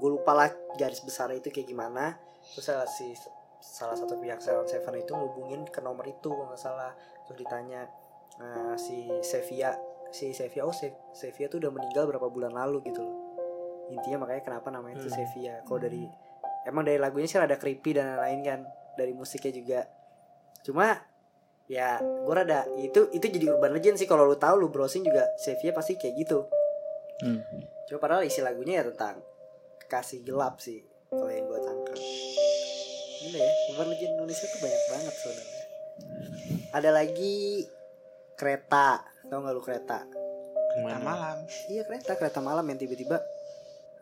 gue 0.00 0.10
lupa 0.10 0.32
lah 0.32 0.48
garis 0.74 1.00
besar 1.00 1.28
itu 1.30 1.46
kayak 1.46 1.68
gimana. 1.68 2.16
Terus 2.56 2.64
salah 2.66 2.88
si 2.88 3.12
salah 3.60 3.92
satu 3.92 4.16
pihak 4.16 4.40
Salon 4.40 4.64
Seven 4.64 4.96
itu 4.96 5.12
ngubungin 5.12 5.68
ke 5.68 5.78
nomor 5.78 6.08
itu 6.08 6.26
kalau 6.26 6.48
nggak 6.48 6.58
salah. 6.58 6.96
Terus 7.28 7.36
ditanya 7.38 7.84
"Eh, 8.40 8.74
si 8.74 9.04
Sevilla 9.20 9.76
si 10.10 10.32
Sevilla 10.32 10.64
oh 10.64 10.74
Se- 10.74 11.12
Sevilla 11.12 11.46
tuh 11.46 11.60
udah 11.60 11.70
meninggal 11.70 12.08
berapa 12.08 12.26
bulan 12.26 12.50
lalu 12.50 12.82
gitu 12.84 12.98
loh. 12.98 13.16
Intinya 13.90 14.24
makanya 14.24 14.42
kenapa 14.42 14.72
namanya 14.72 14.98
itu 14.98 15.06
Hmm. 15.06 15.18
Sevilla 15.20 15.54
kalau 15.62 15.78
dari 15.78 16.02
emang 16.64 16.82
dari 16.82 16.96
lagunya 16.96 17.26
sih 17.26 17.36
ada 17.36 17.54
creepy 17.54 17.92
dan 17.92 18.16
lain-lain 18.16 18.40
kan 18.42 18.60
dari 18.96 19.12
musiknya 19.12 19.52
juga. 19.52 19.80
Cuma 20.60 20.96
ya 21.66 22.00
gue 22.00 22.34
rada 22.34 22.66
itu 22.74 23.06
itu 23.10 23.22
jadi 23.22 23.52
urban 23.52 23.70
legend 23.70 23.94
sih. 23.94 24.04
Kalau 24.04 24.24
lu 24.24 24.34
tahu 24.34 24.56
lu 24.56 24.68
browsing 24.68 25.04
juga 25.04 25.28
Sevilla 25.36 25.76
pasti 25.76 25.94
kayak 25.94 26.14
gitu. 26.16 26.38
Hmm. 27.20 27.44
cuma 27.84 28.00
padahal 28.00 28.24
isi 28.24 28.40
lagunya 28.40 28.80
ya 28.80 28.88
tentang 28.88 29.20
kasih 29.90 30.22
gelap 30.22 30.62
sih 30.62 30.86
kalau 31.10 31.26
yang 31.26 31.50
gue 31.50 31.60
tangkap. 31.66 31.98
Gila 33.20 33.38
ya 33.42 33.52
urban 33.74 33.86
legend 33.90 34.12
Indonesia 34.14 34.46
tuh 34.46 34.60
banyak 34.62 34.82
banget 34.86 35.14
sebenarnya. 35.18 35.62
Ada 36.70 36.90
lagi 36.94 37.36
kereta. 38.38 39.02
Tau 39.26 39.38
nggak 39.42 39.54
lu 39.58 39.62
kereta? 39.66 40.06
Nah, 40.86 41.02
malam. 41.02 41.36
iya 41.66 41.82
kereta. 41.82 42.14
Kereta 42.14 42.38
malam 42.38 42.62
yang 42.70 42.78
tiba-tiba 42.78 43.18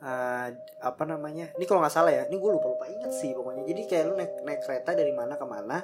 eh, 0.04 0.48
apa 0.84 1.02
namanya? 1.08 1.48
Ini 1.56 1.64
kalau 1.64 1.80
nggak 1.80 1.94
salah 1.96 2.12
ya 2.12 2.22
ini 2.28 2.36
gue 2.36 2.50
lupa 2.52 2.68
lupa 2.68 2.84
inget 2.92 3.12
sih 3.16 3.32
pokoknya. 3.32 3.64
Jadi 3.64 3.80
kayak 3.88 4.04
lu 4.04 4.14
naik 4.20 4.32
naik 4.44 4.60
kereta 4.68 4.92
dari 4.92 5.10
mana 5.16 5.40
ke 5.40 5.46
mana 5.48 5.80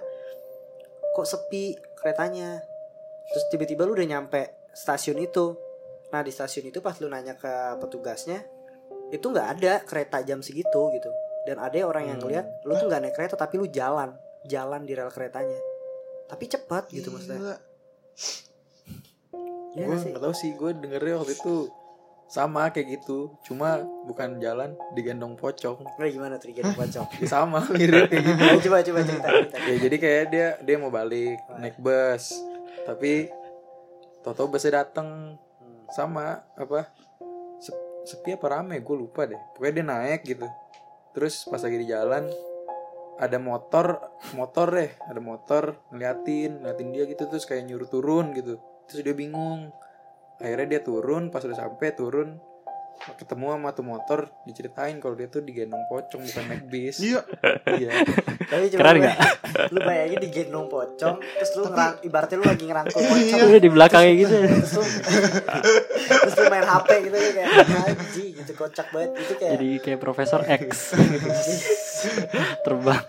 kok 1.16 1.26
sepi 1.26 1.72
keretanya. 1.96 2.60
Terus 3.32 3.44
tiba-tiba 3.48 3.88
lu 3.88 3.96
udah 3.96 4.04
nyampe 4.04 4.68
stasiun 4.76 5.16
itu. 5.24 5.56
Nah 6.12 6.20
di 6.20 6.30
stasiun 6.30 6.68
itu 6.68 6.84
pas 6.84 6.94
lu 7.00 7.08
nanya 7.08 7.34
ke 7.40 7.80
petugasnya 7.80 8.53
itu 9.14 9.22
nggak 9.24 9.48
ada 9.54 9.72
kereta 9.80 10.18
jam 10.20 10.40
segitu 10.40 10.82
gitu. 10.90 11.10
Dan 11.44 11.56
ada 11.56 11.76
orang 11.80 12.04
yang 12.06 12.18
Hmm. 12.18 12.26
ngeliat 12.26 12.46
lu 12.62 12.74
tuh 12.74 12.86
nggak 12.86 13.00
naik 13.00 13.14
kereta 13.14 13.34
tapi 13.34 13.54
lu 13.56 13.66
jalan. 13.66 14.10
Jalan 14.44 14.82
di 14.82 14.92
rel 14.92 15.08
keretanya. 15.08 15.56
Tapi 16.26 16.44
cepat 16.46 16.90
gitu 16.90 17.08
maksudnya. 17.08 17.38
Gila. 17.38 17.56
Iya 19.74 19.84
gue 19.84 19.96
nggak 20.08 20.22
tahu 20.22 20.34
sih 20.34 20.50
gue 20.52 20.70
dengernya 20.72 21.18
waktu 21.18 21.34
itu 21.34 21.54
sama 22.26 22.70
kayak 22.70 22.96
gitu. 22.96 23.34
Cuma 23.42 23.78
bukan 24.04 24.38
jalan 24.38 24.72
digendong 24.92 25.34
pocong. 25.34 25.82
Nah, 25.84 26.06
gimana 26.06 26.34
tuh 26.36 26.50
digendong 26.50 26.74
pocong? 26.74 27.06
Ya 27.18 27.26
sama 27.26 27.60
mirip 27.74 28.06
kayak 28.06 28.22
gitu. 28.22 28.70
Coba 28.70 28.80
coba 28.82 29.00
cerita, 29.02 29.28
cerita. 29.28 29.56
ya 29.60 29.74
jadi 29.80 29.96
kayak 29.98 30.22
dia 30.28 30.48
dia 30.60 30.76
mau 30.76 30.88
balik 30.88 31.38
naik 31.56 31.76
bus. 31.76 32.32
Tapi 32.84 33.28
toto 34.20 34.46
busnya 34.46 34.82
dateng. 34.82 35.38
Hmm. 35.54 35.84
sama 35.86 36.42
apa 36.56 36.90
sepi 38.04 38.36
apa 38.36 38.46
rame 38.52 38.80
gue 38.84 38.96
lupa 38.96 39.24
deh. 39.24 39.40
Pokoknya 39.56 39.72
dia 39.80 39.84
naik 39.84 40.20
gitu. 40.28 40.46
Terus 41.16 41.48
pas 41.48 41.60
lagi 41.60 41.76
di 41.80 41.88
jalan 41.88 42.28
ada 43.14 43.38
motor 43.38 44.02
motor 44.34 44.74
deh 44.74 44.90
ada 45.06 45.22
motor 45.22 45.78
ngeliatin 45.94 46.58
ngeliatin 46.58 46.88
dia 46.90 47.04
gitu 47.06 47.30
terus 47.30 47.46
kayak 47.46 47.64
nyuruh 47.66 47.88
turun 47.88 48.36
gitu. 48.36 48.60
Terus 48.86 49.00
dia 49.02 49.14
bingung. 49.16 49.72
Akhirnya 50.38 50.78
dia 50.78 50.80
turun 50.82 51.32
pas 51.32 51.42
udah 51.42 51.56
sampai 51.56 51.94
turun 51.94 52.36
ketemu 53.18 53.58
sama 53.58 53.68
tuh 53.74 53.84
motor 53.84 54.20
diceritain 54.46 54.96
kalau 55.02 55.18
dia 55.18 55.28
tuh 55.28 55.42
digendong 55.42 55.84
pocong 55.90 56.22
bukan 56.24 56.44
naik 56.46 56.64
bis. 56.70 56.96
Iya. 57.02 57.20
iya 57.80 57.92
Tapi 58.44 58.64
coba 58.68 58.78
Keren 58.78 58.94
lu- 58.94 59.02
nggak? 59.02 59.18
Lu 59.74 59.78
bayangin 59.80 60.18
digendong 60.20 60.66
pocong 60.66 61.16
Terus 61.20 61.50
lu 61.54 61.62
ngerang, 61.64 61.94
ibaratnya 62.02 62.36
lu 62.36 62.44
lagi 62.44 62.64
ngerangkul 62.64 62.98
Iya. 62.98 63.08
pocong 63.08 63.38
Udah 63.46 63.60
di 63.60 63.70
belakangnya 63.70 64.12
gitu. 64.16 64.34
Terus 64.34 64.72
lu 64.72 64.82
Terus 66.02 66.34
lu 66.34 66.44
main 66.48 66.64
HP 66.64 66.88
gitu 67.02 67.16
kayak 67.30 67.48
Haji 67.64 68.24
gitu 68.34 68.52
kocak 68.54 68.86
banget 68.88 69.10
Itu 69.16 69.34
kayak 69.36 69.52
Jadi 69.52 69.70
kayak 69.80 69.98
Profesor 69.98 70.40
X. 70.44 70.66
Terbang. 72.64 73.02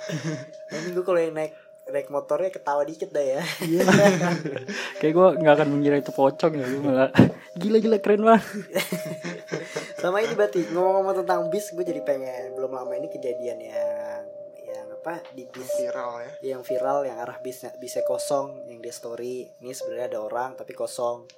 Ini 0.71 0.89
gue 0.91 1.04
kalau 1.04 1.19
yang 1.19 1.34
naik 1.34 1.54
naik 1.86 2.10
motornya 2.10 2.50
ketawa 2.50 2.82
dikit 2.82 3.10
dah 3.10 3.21
ya 3.21 3.41
Kayak 4.98 5.13
gue 5.13 5.28
nggak 5.39 5.54
akan 5.56 5.67
mengira 5.67 5.95
itu 5.95 6.12
pocong 6.12 6.54
ya. 6.54 6.65
Gue 6.67 6.82
malah 6.84 7.10
gila-gila 7.54 7.98
keren 8.00 8.21
banget. 8.21 8.45
Sama 9.95 10.19
ini 10.19 10.34
berarti 10.34 10.62
ngomong-ngomong 10.67 11.15
tentang 11.17 11.48
bis 11.48 11.71
Gue 11.71 11.82
jadi 11.82 12.02
pengen 12.02 12.54
Belum 12.54 12.69
lama 12.69 12.93
ini 12.93 13.08
kejadian 13.08 13.58
Yang 13.58 13.89
apa 15.05 15.21
Di 15.29 15.45
bis 15.45 15.69
Viral 15.71 16.11
ya. 16.17 16.31
yang 16.49 16.61
viral 16.61 17.05
yang 17.05 17.17
arah 17.19 17.37
bisnya 17.37 17.69
bisnya 17.75 18.01
kosong 18.03 18.65
yang 18.65 18.81
dia 18.81 18.89
story 18.89 19.45
ini 19.55 19.69
sebenarnya 19.69 20.09
ada 20.09 20.19
orang 20.19 20.49
tapi 20.53 20.73
kosong 20.73 21.29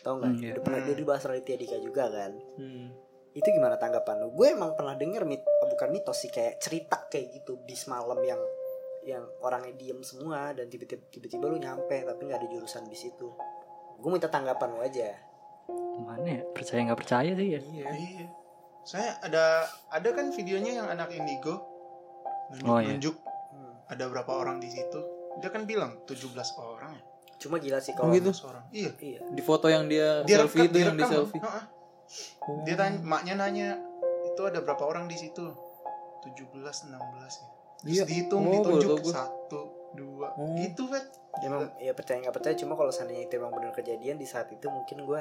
tau 0.00 0.14
nggak 0.14 0.30
Hmm, 0.30 0.38
iya. 0.38 0.52
udah 0.52 0.62
pernah 0.62 0.80
dia 0.82 0.92
dibahas 0.94 1.24
Raditya 1.24 1.56
Dika 1.56 1.78
juga 1.78 2.04
kan 2.06 2.36
Hmm. 2.54 2.92
itu 3.32 3.48
gimana 3.48 3.74
tanggapan 3.74 4.20
lu 4.20 4.30
gue 4.30 4.48
emang 4.50 4.72
pernah 4.74 4.92
denger 4.92 5.24
mit 5.24 5.40
oh, 5.40 5.66
bukan 5.66 5.88
mitos 5.90 6.18
sih 6.18 6.28
kayak 6.28 6.56
cerita 6.58 7.04
kayak 7.06 7.32
gitu 7.34 7.56
bis 7.58 7.84
malam 7.86 8.20
yang 8.20 8.40
yang 9.02 9.24
orangnya 9.38 9.72
diem 9.72 10.00
semua 10.00 10.52
dan 10.52 10.66
tiba-tiba 10.66 11.00
tiba-tiba 11.08 11.44
lu 11.46 11.56
nyampe 11.56 11.96
tapi 11.98 12.20
nggak 12.22 12.36
ada 12.36 12.48
jurusan 12.50 12.84
bis 12.84 13.00
itu 13.02 13.28
gue 13.96 14.10
minta 14.10 14.26
tanggapan 14.26 14.68
lu 14.70 14.80
aja 14.82 15.08
Mana 15.98 16.20
ya? 16.30 16.42
Percaya 16.46 16.84
nggak 16.84 17.00
percaya 17.00 17.32
sih 17.32 17.48
ya? 17.50 17.60
iya 17.64 17.84
Iya. 17.88 18.26
Saya 18.82 19.16
ada 19.18 19.64
ada 19.88 20.08
kan 20.12 20.28
videonya 20.30 20.76
yang 20.76 20.88
anak 20.88 21.10
indigo 21.10 21.64
nunjuk, 22.48 22.66
Oh, 22.66 22.78
iya. 22.78 22.88
nunjuk 22.90 23.16
Hmm. 23.16 23.74
ada 23.86 24.04
berapa 24.06 24.32
orang 24.32 24.56
di 24.58 24.68
situ. 24.68 25.00
Dia 25.36 25.48
kan 25.48 25.64
bilang 25.64 26.00
17 26.04 26.26
orang 26.56 26.92
ya. 26.92 27.02
cuma 27.36 27.58
gila 27.58 27.76
sih 27.78 27.92
Oh, 27.92 28.00
kalau 28.02 28.12
gitu? 28.12 28.32
17 28.32 28.48
orang. 28.48 28.64
Iya. 28.70 28.90
iya 28.98 29.20
di 29.22 29.42
foto 29.42 29.66
yang 29.66 29.84
dia, 29.86 30.24
Dia 30.24 30.40
selfie 30.40 30.56
rekam, 30.58 30.64
itu 30.64 30.72
dia 30.72 30.82
yang 30.82 30.96
di 30.96 31.02
rekam, 31.02 31.12
selfie 31.14 31.40
Heeh. 31.42 31.64
Oh. 32.40 32.62
Dia 32.62 32.74
tanya, 32.74 32.96
maknya 32.98 33.34
nanya 33.36 33.68
itu 34.24 34.40
ada 34.42 34.58
berapa 34.58 34.80
orang 34.80 35.04
di 35.04 35.16
situ? 35.16 35.44
17 36.24 36.48
16 36.86 36.96
ya. 37.36 37.46
Terus 37.76 37.92
Iya. 37.92 38.04
dihitung, 38.04 38.40
Oh, 38.42 38.52
ditunjuk 38.52 38.98
gua. 39.00 39.12
satu, 39.12 39.60
dua, 39.92 40.28
Oh. 40.32 40.56
gitu 40.56 40.86
kan. 40.86 41.04
emang 41.38 41.68
ya 41.76 41.92
percaya 41.92 42.16
nggak 42.18 42.32
percaya 42.32 42.56
cuma 42.56 42.72
kalau 42.74 42.88
seandainya 42.88 43.28
itu 43.28 43.36
emang 43.36 43.52
benar 43.52 43.68
kejadian 43.70 44.16
di 44.16 44.24
saat 44.24 44.48
itu 44.48 44.64
mungkin 44.66 45.04
gue 45.04 45.20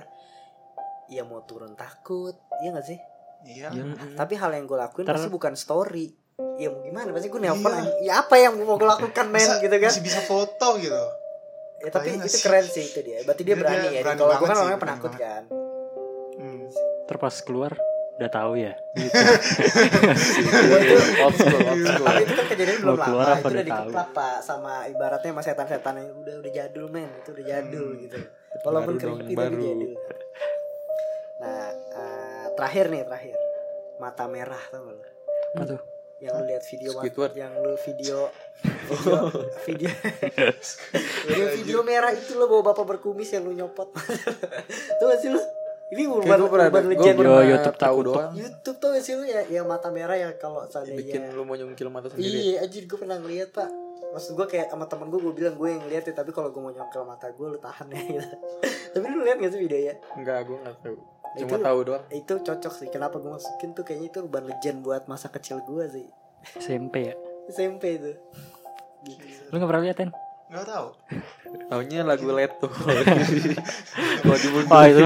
ya 1.08 1.22
mau 1.22 1.44
turun 1.44 1.76
takut 1.76 2.32
iya 2.58 2.72
gak 2.72 2.86
sih 2.86 2.96
Iya. 3.44 3.68
Iya. 3.70 4.16
tapi 4.16 4.34
hal 4.34 4.50
yang 4.50 4.64
gue 4.64 4.80
lakuin 4.80 5.04
Ntar- 5.04 5.20
pasti 5.20 5.28
bukan 5.28 5.54
story 5.54 6.16
ya 6.56 6.68
mau 6.68 6.82
gimana? 6.82 7.10
Pasti 7.10 7.28
gue 7.28 7.42
nelpon 7.42 7.72
Iya. 7.72 7.84
ya 8.02 8.14
apa 8.20 8.36
yang 8.36 8.54
mau 8.58 8.76
gue 8.76 8.84
lakukan 8.86 9.26
men 9.26 9.40
Masa 9.42 9.60
gitu 9.60 9.72
kan? 9.74 9.90
Masih 9.90 10.04
bisa 10.04 10.22
foto 10.22 10.68
gitu. 10.78 11.04
ya 11.78 11.92
tapi 11.92 12.08
nggak 12.12 12.26
itu 12.26 12.34
sih? 12.34 12.42
keren 12.42 12.66
sih 12.66 12.84
itu 12.84 13.00
dia. 13.02 13.20
Berarti 13.22 13.42
dia 13.42 13.48
Dia- 13.48 13.58
berani 13.58 13.86
dia 13.86 13.92
ya 13.92 14.02
berani 14.02 14.18
kalau 14.18 14.34
gue 14.34 14.40
kan 14.42 14.48
sih, 14.50 14.60
orangnya 14.60 14.80
penakut 14.80 15.12
banget. 15.12 15.22
kan. 15.22 15.44
Hmm. 16.36 16.64
Terpas 17.06 17.36
keluar 17.42 17.72
udah 18.16 18.32
tahu 18.32 18.52
ya. 18.58 18.74
Gua 20.66 20.80
itu 20.82 20.96
old 21.22 21.36
school 21.36 21.62
old 21.62 21.82
school. 21.82 22.06
Tapi 22.06 22.22
itu 22.22 22.34
kan 22.34 22.46
kejadian 22.48 22.78
belum 22.82 22.98
keluar 22.98 23.26
lama. 23.26 23.34
apa 23.34 23.40
itu 23.40 23.46
udah 23.46 23.54
udah 23.54 23.66
dikeplak 23.66 24.08
pak 24.12 24.36
sama 24.42 24.74
ibaratnya 24.88 25.30
sama 25.30 25.42
setan-setan 25.42 25.94
yang 25.96 26.10
udah 26.18 26.36
udah 26.38 26.52
jadul 26.54 26.86
men. 26.90 27.10
Itu 27.18 27.30
udah 27.32 27.46
jadul 27.46 27.88
gitu. 28.02 28.18
Walaupun 28.62 28.94
creepy 28.96 29.24
tapi 29.26 29.36
baru. 29.36 29.56
jadul. 29.58 29.92
Nah 31.38 31.64
eh, 31.94 32.46
terakhir 32.54 32.86
nih 32.88 33.02
terakhir. 33.04 33.38
Mata 33.96 34.24
merah 34.26 34.64
tau 34.66 34.80
gak 34.82 34.92
lu? 34.92 35.04
Apa 35.54 35.64
tuh? 35.70 35.82
Yang 36.24 36.32
lu 36.40 36.44
lihat 36.48 36.64
video 36.64 36.92
Squidward. 36.96 37.34
yang 37.36 37.52
lu 37.60 37.74
video 37.84 38.32
video 38.88 39.20
video. 39.68 39.90
Video, 41.28 41.46
video 41.60 41.80
merah 41.84 42.12
itu 42.16 42.40
lo 42.40 42.48
bawa 42.48 42.72
bapak 42.72 42.86
berkumis 42.96 43.36
yang 43.36 43.44
lu 43.44 43.52
nyopot. 43.52 43.92
Tuh 45.00 45.06
gak 45.12 45.20
sih 45.20 45.30
lu? 45.34 45.42
Ini 45.86 46.10
urban 46.10 46.42
gue 46.42 46.50
pernah, 46.50 46.68
urban 46.72 46.84
gue 46.88 46.92
legend 46.98 47.16
pernah 47.22 47.46
YouTube 47.46 47.78
tahu 47.78 47.98
doang. 48.10 48.34
YouTube 48.34 48.78
tuh 48.82 48.90
gak 48.98 49.04
sih 49.06 49.14
lu? 49.14 49.24
Ya 49.28 49.46
yang 49.46 49.70
mata 49.70 49.94
merah 49.94 50.18
ya 50.18 50.34
kalau 50.34 50.66
bikin 50.66 50.74
seandainya 50.74 51.30
lu 51.30 51.46
mau 51.46 51.54
nyungkil 51.54 51.94
mata 51.94 52.10
sendiri. 52.10 52.58
Iya 52.58 52.66
anjir 52.66 52.90
gue 52.90 52.98
pernah 52.98 53.22
ngeliat 53.22 53.54
pak. 53.54 53.70
Maksud 54.18 54.34
gue 54.34 54.48
kayak 54.50 54.74
sama 54.74 54.90
temen 54.90 55.14
gue 55.14 55.20
gue 55.22 55.34
bilang 55.36 55.54
gue 55.54 55.70
yang 55.70 55.82
ngeliat 55.86 56.04
ya 56.10 56.14
tapi 56.18 56.34
kalau 56.34 56.50
gue 56.50 56.58
mau 56.58 56.74
nyongkel 56.74 57.06
mata 57.06 57.30
gue 57.30 57.48
lu 57.54 57.60
tahan 57.62 57.86
ya 57.94 58.02
gitu. 58.02 58.36
Tapi 58.98 59.06
lu 59.14 59.22
lihat 59.30 59.38
gak 59.38 59.52
sih 59.54 59.62
videonya 59.62 59.94
enggak 60.18 60.48
gue 60.50 60.58
nggak 60.58 60.78
tahu 60.82 60.98
cuma 61.36 61.56
Itu- 61.56 61.64
tahu 61.64 61.80
doang. 61.84 62.04
itu 62.10 62.34
cocok 62.40 62.74
sih. 62.74 62.88
Kenapa 62.88 63.20
gue 63.20 63.32
masukin 63.32 63.72
tuh 63.72 63.84
kayaknya 63.84 64.08
itu 64.10 64.18
urban 64.22 64.46
legend 64.48 64.78
buat 64.82 65.06
masa 65.06 65.28
kecil 65.28 65.60
gue 65.62 65.84
sih. 65.88 66.08
SMP 66.58 67.12
ya. 67.12 67.16
SMP 67.48 67.98
itu. 67.98 68.12
Lu 69.50 69.56
nggak 69.56 69.70
pernah 69.70 69.84
lihat 69.84 69.98
kan? 69.98 70.10
Nggak 70.46 70.66
tahu. 70.66 70.88
Taunya 71.66 72.06
lagu 72.06 72.30
Leto 72.30 72.68
kalau 74.22 74.38
dimundur 74.38 74.70
Oh 74.70 74.84
itu 74.86 75.02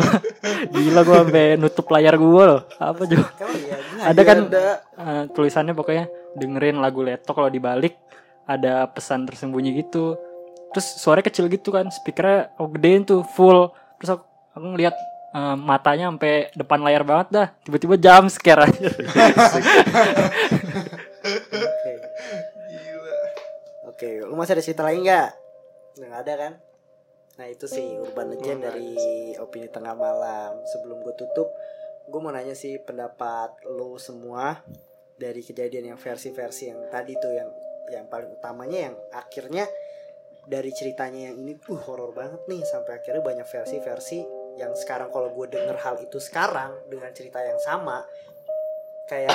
Gila 0.67 1.01
gue 1.01 1.15
sampai 1.15 1.45
nutup 1.55 1.87
layar 1.89 2.15
gue 2.15 2.43
loh. 2.43 2.61
Apa 2.75 3.01
Jo? 3.07 3.19
Emang 3.39 3.55
iya? 3.55 3.77
Ada 4.11 4.21
kan 4.23 4.37
ada. 4.47 4.67
eh, 4.95 5.23
tulisannya 5.31 5.71
pokoknya 5.71 6.05
Dengerin 6.35 6.79
lagu 6.79 7.03
Leto 7.03 7.31
kalau 7.31 7.47
dibalik 7.47 7.95
Ada 8.43 8.87
pesan 8.91 9.23
tersembunyi 9.23 9.79
gitu. 9.79 10.15
Terus 10.71 10.87
suaranya 10.99 11.27
kecil 11.27 11.47
gitu 11.47 11.71
kan 11.71 11.87
Speakernya 11.87 12.55
oh, 12.57 12.67
gedein 12.67 13.03
tuh 13.03 13.23
full. 13.23 13.71
Terus 13.99 14.19
aku, 14.19 14.23
aku 14.55 14.65
ngeliat 14.75 14.95
eh, 15.35 15.55
matanya 15.57 16.09
sampai 16.09 16.49
depan 16.57 16.79
layar 16.81 17.03
banget 17.05 17.27
dah 17.29 17.47
Tiba-tiba 17.65 17.95
jam 17.99 18.25
scare 18.29 18.65
aja 18.65 18.89
Oke. 21.19 21.93
Gila. 22.71 23.19
Oke, 23.91 24.09
lu 24.23 24.33
masih 24.39 24.55
ada 24.55 24.63
cerita 24.63 24.81
lain 24.87 25.03
nggak? 25.03 25.29
Nggak 25.99 26.19
ada 26.23 26.33
kan? 26.39 26.53
Nah 27.39 27.47
itu 27.47 27.65
sih 27.67 27.95
urban 27.99 28.35
legend 28.35 28.63
dari 28.63 28.95
opini 29.39 29.67
tengah 29.67 29.95
malam. 29.95 30.59
Sebelum 30.63 31.03
gue 31.03 31.15
tutup, 31.19 31.51
gue 32.07 32.19
mau 32.19 32.31
nanya 32.31 32.55
sih 32.55 32.79
pendapat 32.79 33.63
lu 33.67 33.99
semua 33.99 34.63
dari 35.19 35.43
kejadian 35.43 35.95
yang 35.95 35.99
versi-versi 35.99 36.71
yang 36.71 36.79
tadi 36.87 37.15
tuh 37.19 37.33
yang 37.35 37.49
yang 37.91 38.05
paling 38.07 38.31
utamanya 38.31 38.91
yang 38.91 38.95
akhirnya 39.11 39.67
dari 40.47 40.71
ceritanya 40.71 41.29
yang 41.29 41.35
ini 41.41 41.53
uh 41.57 41.81
horor 41.83 42.15
banget 42.15 42.39
nih 42.47 42.63
sampai 42.63 43.01
akhirnya 43.01 43.21
banyak 43.21 43.47
versi-versi 43.49 44.23
yang 44.59 44.75
sekarang 44.75 45.07
kalau 45.09 45.31
gue 45.31 45.47
denger 45.47 45.79
hal 45.79 45.95
itu 46.03 46.19
sekarang 46.19 46.75
dengan 46.91 47.09
cerita 47.15 47.39
yang 47.39 47.57
sama 47.63 48.03
kayak 49.07 49.31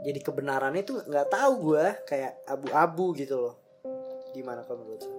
jadi 0.00 0.16
kebenarannya 0.24 0.82
tuh 0.82 1.04
nggak 1.04 1.28
tahu 1.28 1.52
gue 1.72 1.84
kayak 2.08 2.40
abu-abu 2.48 3.12
gitu 3.20 3.36
loh. 3.36 3.54
Gimana 4.32 4.64
kalau 4.64 4.80
menurut 4.82 5.04
lu? 5.04 5.16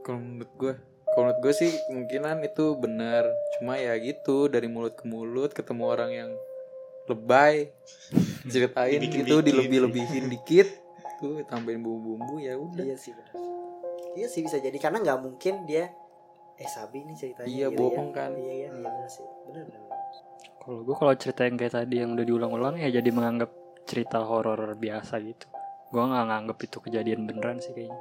kalau 0.00 0.18
menurut 0.22 0.52
gue 0.56 0.72
kalau 1.12 1.24
menurut 1.28 1.40
gue 1.44 1.52
sih 1.52 1.70
kemungkinan 1.86 2.36
itu 2.48 2.64
benar. 2.80 3.28
Cuma 3.58 3.76
ya 3.76 3.92
gitu 4.00 4.48
dari 4.48 4.66
mulut 4.72 4.96
ke 4.96 5.04
mulut 5.04 5.52
ketemu 5.52 5.84
orang 5.84 6.10
yang 6.16 6.30
lebay 7.06 7.70
ceritain 8.52 8.98
Dibikin 8.98 9.28
itu 9.28 9.36
dikit. 9.38 9.46
dilebih-lebihin 9.52 10.24
dikit 10.32 10.68
tuh 11.20 11.44
tambahin 11.48 11.84
bumbu-bumbu 11.84 12.40
ya 12.40 12.56
udah. 12.56 12.82
Iya 12.82 12.96
sih 12.96 13.12
benar 13.12 13.36
iya 14.16 14.26
sih 14.32 14.40
bisa 14.40 14.56
jadi. 14.58 14.74
Karena 14.80 15.04
nggak 15.04 15.20
mungkin 15.20 15.68
dia 15.68 15.92
eh 16.56 16.64
sabi 16.66 17.02
nih 17.02 17.14
ceritanya 17.14 17.46
Iya, 17.46 17.68
gitu 17.68 17.78
bohong 17.78 18.08
ya. 18.08 18.16
kan. 18.16 18.30
iya 18.32 18.52
iya 18.54 18.68
iya 18.68 18.68
benar 18.72 19.06
sih 19.06 19.26
benar 19.46 19.66
Kalau 20.58 20.82
gue 20.82 20.94
kalau 20.94 21.14
cerita 21.14 21.42
yang 21.42 21.54
kayak 21.54 21.74
tadi 21.74 21.96
yang 21.96 22.10
udah 22.12 22.24
diulang-ulang 22.24 22.74
ya 22.76 22.90
jadi 22.90 23.06
menganggap 23.08 23.50
cerita 23.84 24.18
horor 24.20 24.74
biasa 24.74 25.20
gitu. 25.20 25.46
Gue 25.88 26.02
nggak 26.02 26.24
nganggap 26.26 26.58
itu 26.60 26.76
kejadian 26.80 27.20
beneran 27.24 27.58
sih 27.58 27.70
kayaknya. 27.70 28.00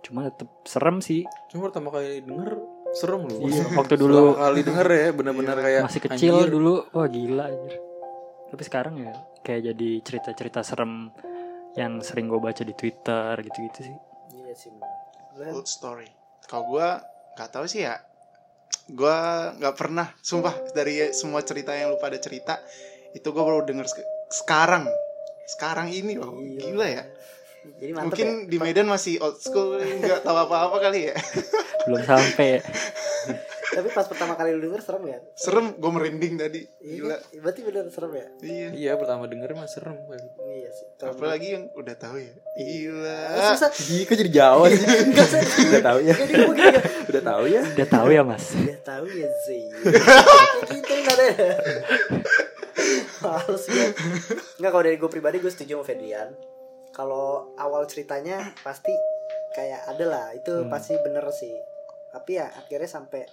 Cuma 0.00 0.24
tetep 0.24 0.48
serem 0.64 0.98
sih. 0.98 1.28
cuma 1.46 1.68
pertama 1.68 1.88
kali 1.90 2.20
denger 2.20 2.56
serem 2.94 3.20
loh 3.22 3.36
Iya, 3.42 3.64
waktu 3.76 3.94
pertama 3.94 4.00
dulu 4.00 4.22
kali 4.34 4.60
denger 4.62 4.88
ya 4.88 5.08
benar-benar 5.12 5.56
kayak 5.58 5.82
masih 5.82 6.00
kecil 6.02 6.34
anjir. 6.38 6.48
dulu, 6.50 6.74
wah 6.88 7.04
gila 7.06 7.44
anjir. 7.44 7.74
Tapi 8.46 8.62
sekarang 8.62 8.94
ya 8.96 9.12
kayak 9.40 9.62
jadi 9.66 9.90
cerita-cerita 10.00 10.60
serem 10.62 11.12
yang 11.74 12.00
sering 12.00 12.26
gue 12.26 12.38
baca 12.38 12.62
di 12.62 12.72
Twitter 12.72 13.34
gitu-gitu 13.40 13.80
sih. 13.82 13.96
iya 14.32 14.54
sih 14.54 14.70
Old 15.36 15.66
story. 15.66 16.06
Kalau 16.40 16.70
gua 16.70 17.02
nggak 17.34 17.50
tahu 17.50 17.64
sih 17.64 17.82
ya. 17.82 17.98
Gua 18.86 19.16
nggak 19.56 19.74
pernah, 19.74 20.12
sumpah 20.20 20.52
dari 20.72 21.10
semua 21.10 21.40
cerita 21.40 21.72
yang 21.72 21.90
lu 21.90 21.98
pada 21.98 22.16
cerita 22.16 22.60
itu 23.12 23.24
gua 23.30 23.44
baru 23.44 23.60
denger 23.64 23.86
sek- 23.86 24.10
sekarang. 24.34 24.84
Sekarang 25.46 25.88
ini 25.88 26.16
loh, 26.16 26.36
Iya. 26.36 26.58
gila 26.58 26.86
ya. 26.88 27.04
jadi 27.74 27.90
Mungkin 27.96 28.28
ya 28.44 28.48
di 28.48 28.56
Medan 28.58 28.86
masih 28.86 29.20
old 29.20 29.40
school, 29.40 29.76
nggak 29.80 30.20
tahu 30.20 30.36
apa-apa 30.36 30.76
kali 30.80 31.08
ya. 31.08 31.14
Belum 31.84 32.02
sampai. 32.02 32.60
tapi 33.74 33.88
pas 33.88 34.04
pertama 34.04 34.32
kali 34.32 34.52
lu 34.52 34.62
denger 34.62 34.80
serem 34.80 35.04
ya 35.04 35.18
Serem, 35.34 35.74
gue 35.74 35.90
merinding 35.90 36.34
tadi. 36.36 36.60
iya 36.78 36.94
Gila. 36.96 37.16
berarti 37.40 37.60
benar 37.60 37.84
serem 37.88 38.12
ya 38.12 38.26
Iya. 38.40 38.68
iya 38.72 38.92
pertama 38.94 39.26
denger 39.26 39.50
mah 39.52 39.66
serem 39.66 39.98
kali 40.00 40.24
iya 40.54 40.70
sih 40.70 40.86
Apalagi 41.00 41.48
yang 41.50 41.64
udah 41.72 41.94
tahu 41.94 42.16
ya. 42.16 42.32
Gila. 42.54 43.18
menurut- 43.28 43.50
susah 43.52 43.70
Ih, 43.90 44.02
kok 44.02 44.16
jadi 44.16 44.30
Jawa 44.32 44.64
sih 44.68 44.86
Enggak 45.04 45.28
udah 45.68 45.82
tahu 45.82 45.98
ya 46.00 46.14
Jadi 46.14 46.32
gini, 46.32 46.44
udah 47.06 47.22
tahu 47.24 47.44
ya 47.46 47.62
Udah 47.66 47.88
tahu 47.88 48.08
ya 48.10 48.22
mas. 48.22 48.44
Udah 48.54 48.78
tahu 48.80 49.04
ya 49.06 49.28
Kayak 49.28 50.70
gitu 50.70 50.92
nggak 50.96 51.16
ada 51.16 51.26
Males 53.20 53.64
gue. 53.64 53.86
Enggak 54.54 54.70
kalau 54.70 54.82
dari 54.82 54.96
gue 54.96 55.10
pribadi 55.10 55.36
gue 55.38 55.48
setuju 55.48 55.72
sama 55.74 55.84
Fedrian. 55.84 56.28
Kalau 56.90 57.26
awal 57.56 57.84
ceritanya 57.84 58.38
pasti 58.60 58.92
kayak 59.52 59.86
ada 59.88 60.04
lah 60.04 60.26
itu 60.32 60.52
Hmm. 60.54 60.68
pasti 60.68 60.94
bener 60.96 61.24
sih. 61.30 61.54
Tapi 62.10 62.30
ya 62.34 62.46
akhirnya 62.48 62.86
sampai 62.86 63.24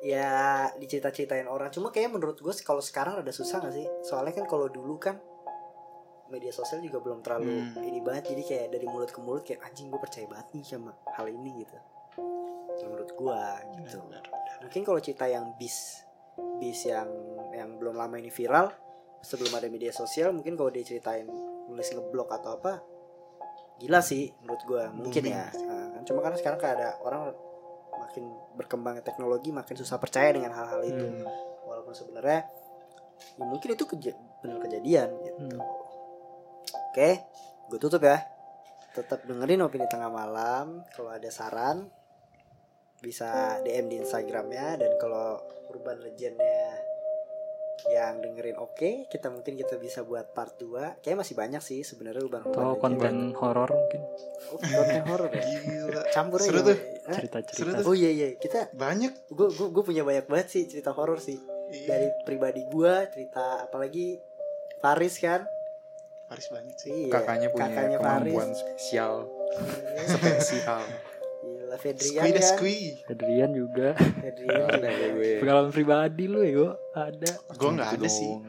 ya 0.00 0.30
dicerita-ceritain 0.76 1.46
orang. 1.46 1.72
Cuma 1.72 1.88
kayak 1.88 2.12
menurut 2.12 2.36
gue 2.36 2.52
kalau 2.60 2.80
sekarang 2.80 3.20
ada 3.20 3.32
susah 3.32 3.60
gak 3.60 3.74
sih? 3.74 3.86
Soalnya 4.04 4.36
kan 4.36 4.44
kalau 4.44 4.68
dulu 4.68 4.96
kan 4.96 5.16
media 6.26 6.50
sosial 6.50 6.82
juga 6.82 6.98
belum 6.98 7.22
terlalu 7.22 7.70
Hmm. 7.70 7.86
ini 7.86 8.02
banget 8.02 8.34
jadi 8.34 8.42
kayak 8.42 8.66
dari 8.74 8.86
mulut 8.90 9.14
ke 9.14 9.20
mulut 9.22 9.46
kayak 9.46 9.62
anjing 9.62 9.86
gue 9.86 10.00
percaya 10.02 10.26
banget 10.26 10.58
nih 10.58 10.64
sama 10.66 10.90
hal 11.14 11.30
ini 11.30 11.62
gitu 11.62 11.78
menurut 12.82 13.10
gue 13.14 13.40
gitu 13.78 13.98
Benar, 14.02 14.24
mungkin 14.58 14.82
kalau 14.82 14.98
cerita 14.98 15.30
yang 15.30 15.54
bis 15.54 16.02
bis 16.58 16.82
yang 16.82 17.06
yang 17.54 17.78
belum 17.78 17.94
lama 17.94 18.18
ini 18.18 18.34
viral 18.34 18.74
sebelum 19.22 19.54
ada 19.54 19.70
media 19.70 19.94
sosial 19.94 20.34
mungkin 20.34 20.58
kalau 20.58 20.74
dia 20.74 20.82
ceritain 20.82 21.30
nulis 21.70 21.94
ngeblok 21.94 22.34
atau 22.34 22.58
apa 22.58 22.82
gila 23.78 24.02
sih 24.02 24.26
menurut 24.42 24.62
gue 24.66 24.82
mungkin 24.98 25.22
Booming. 25.30 25.38
ya 25.38 25.46
Nah, 25.62 25.86
kan 25.94 26.02
cuma 26.10 26.20
karena 26.26 26.36
sekarang 26.42 26.58
kayak 26.58 26.74
ada 26.74 26.88
orang 27.06 27.22
makin 28.06 28.24
berkembangnya 28.54 29.02
teknologi 29.02 29.50
makin 29.50 29.74
susah 29.74 29.98
percaya 29.98 30.30
dengan 30.30 30.54
hal-hal 30.54 30.80
itu. 30.86 31.06
Hmm. 31.06 31.26
walaupun 31.66 31.98
sebenarnya 31.98 32.46
ya 33.34 33.42
mungkin 33.42 33.74
itu 33.74 33.84
keja 33.90 34.14
benar 34.38 34.62
kejadian 34.62 35.10
gitu. 35.26 35.58
Hmm. 35.58 35.60
oke 36.94 37.10
gue 37.70 37.78
tutup 37.82 38.02
ya. 38.06 38.22
Tetap 38.94 39.28
dengerin 39.28 39.60
opini 39.66 39.84
tengah 39.90 40.08
malam. 40.08 40.86
Kalau 40.94 41.12
ada 41.12 41.28
saran 41.28 41.84
bisa 43.02 43.60
DM 43.60 43.92
di 43.92 43.96
Instagramnya. 44.00 44.80
Dan 44.80 44.96
kalau 44.96 45.42
urban 45.68 46.00
legendnya 46.00 46.80
yang 47.86 48.18
dengerin 48.18 48.56
oke 48.56 49.06
kita 49.06 49.28
mungkin 49.28 49.54
kita 49.54 49.76
bisa 49.76 50.00
buat 50.00 50.32
part 50.32 50.56
2 50.56 51.00
kayak 51.00 51.16
masih 51.16 51.34
banyak 51.34 51.60
sih 51.60 51.80
sebenarnya 51.80 52.24
urban 52.24 52.42
legend. 52.42 52.80
konten 52.80 53.14
horor 53.34 53.68
mungkin 53.68 54.00
oh, 54.48 54.58
konten 54.58 55.02
horor 55.04 55.30
ya 55.30 55.44
Gila. 55.44 56.02
campur 56.10 56.38
aja 56.40 56.48
Seru 56.48 56.60
tuh. 56.64 56.78
Cerita-cerita 57.06 57.82
oh 57.82 57.94
iya 57.94 58.10
iya 58.10 58.28
kita 58.34 58.72
Banyak. 58.72 59.28
gue 59.28 59.48
gue 59.52 59.84
punya 59.84 60.02
banyak 60.02 60.26
banget 60.26 60.48
sih 60.50 60.62
cerita 60.66 60.90
horor 60.90 61.20
sih 61.20 61.36
Iya. 61.66 61.86
dari 61.88 62.08
pribadi 62.22 62.62
gua 62.64 63.10
cerita 63.10 63.66
apalagi 63.66 64.22
Faris 64.78 65.18
kan 65.18 65.42
Paris 66.26 66.46
banyak 66.46 66.76
sih. 66.76 66.90
iya, 66.90 67.10
kakaknya 67.10 67.48
punya 67.50 67.66
kakaknya 67.70 67.98
kemampuan 67.98 68.48
Faris 68.50 68.58
spesial 68.62 69.14
Iya. 69.98 70.14
spesial 70.14 70.82
Gila 71.46 71.76
Fedrian 71.78 72.22
Squee 72.22 72.32
dah 72.34 72.42
kan 72.42 72.50
squee. 72.54 72.86
Adrian 73.06 73.50
juga. 73.50 73.88
Fedrian. 73.94 74.66
Ada 74.66 74.88
ya 74.88 75.08
gue. 75.14 75.30
Pengalaman 75.38 75.70
pribadi 75.70 76.24
lu 76.26 76.38
ya 76.42 76.52
gue 76.54 76.70
ada. 76.94 77.30
Gue 77.54 77.70
nggak 77.74 77.88
Gitu 77.94 78.02
ada 78.02 78.08
sih. 78.10 78.30
dong. 78.30 78.42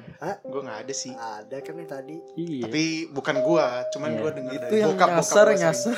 Gue 0.50 0.62
nggak 0.66 0.80
ada 0.82 0.94
sih. 0.94 1.14
ada 1.14 1.58
kan 1.62 1.74
nih 1.74 1.88
tadi? 1.88 2.18
Iya. 2.36 2.64
Tapi 2.66 2.84
bukan 3.10 3.36
gua, 3.42 3.66
cuman 3.90 4.10
Iya. 4.10 4.20
gua 4.20 4.32
dengar 4.34 4.54
itu 4.54 4.66
dari 4.66 4.78
yang 4.80 4.90
bokap 4.92 5.10
nyasar 5.12 5.46
bokap 5.46 5.62
nyasar. 5.62 5.98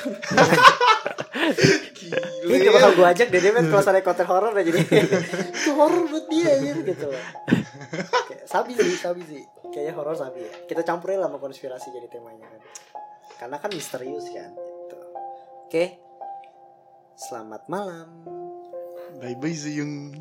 Ini 2.40 2.56
gak 2.60 2.74
bakal 2.74 2.92
gue 2.98 3.06
ajak 3.06 3.28
deh 3.30 3.40
dia 3.40 3.52
kalau 3.54 3.84
soalnya 3.84 4.04
konten 4.04 4.26
horor 4.26 4.50
udah 4.52 4.66
jadi 4.66 4.80
itu 4.82 5.72
horor 5.78 6.04
buat 6.10 6.26
dia 6.28 6.52
gitu 6.60 6.82
gitu 6.84 7.06
loh. 7.08 7.24
Sabi 8.44 8.74
sih 8.74 8.98
sabi 8.98 9.22
sih. 9.24 9.44
Kayaknya 9.70 9.94
horor 9.94 10.16
sabi 10.18 10.42
ya. 10.42 10.52
Kita 10.66 10.82
campurin 10.82 11.22
lah 11.22 11.30
sama 11.30 11.38
konspirasi 11.38 11.94
jadi 11.94 12.08
temanya 12.10 12.50
kan. 12.50 12.62
Karena 13.38 13.56
kan 13.62 13.70
misterius 13.70 14.26
kan 14.34 14.52
gitu. 14.58 14.98
Oke 15.70 15.86
selamat 17.20 17.68
malam 17.68 18.08
Bye 19.20 19.36
bye 19.36 19.52
Zuyung. 19.52 20.16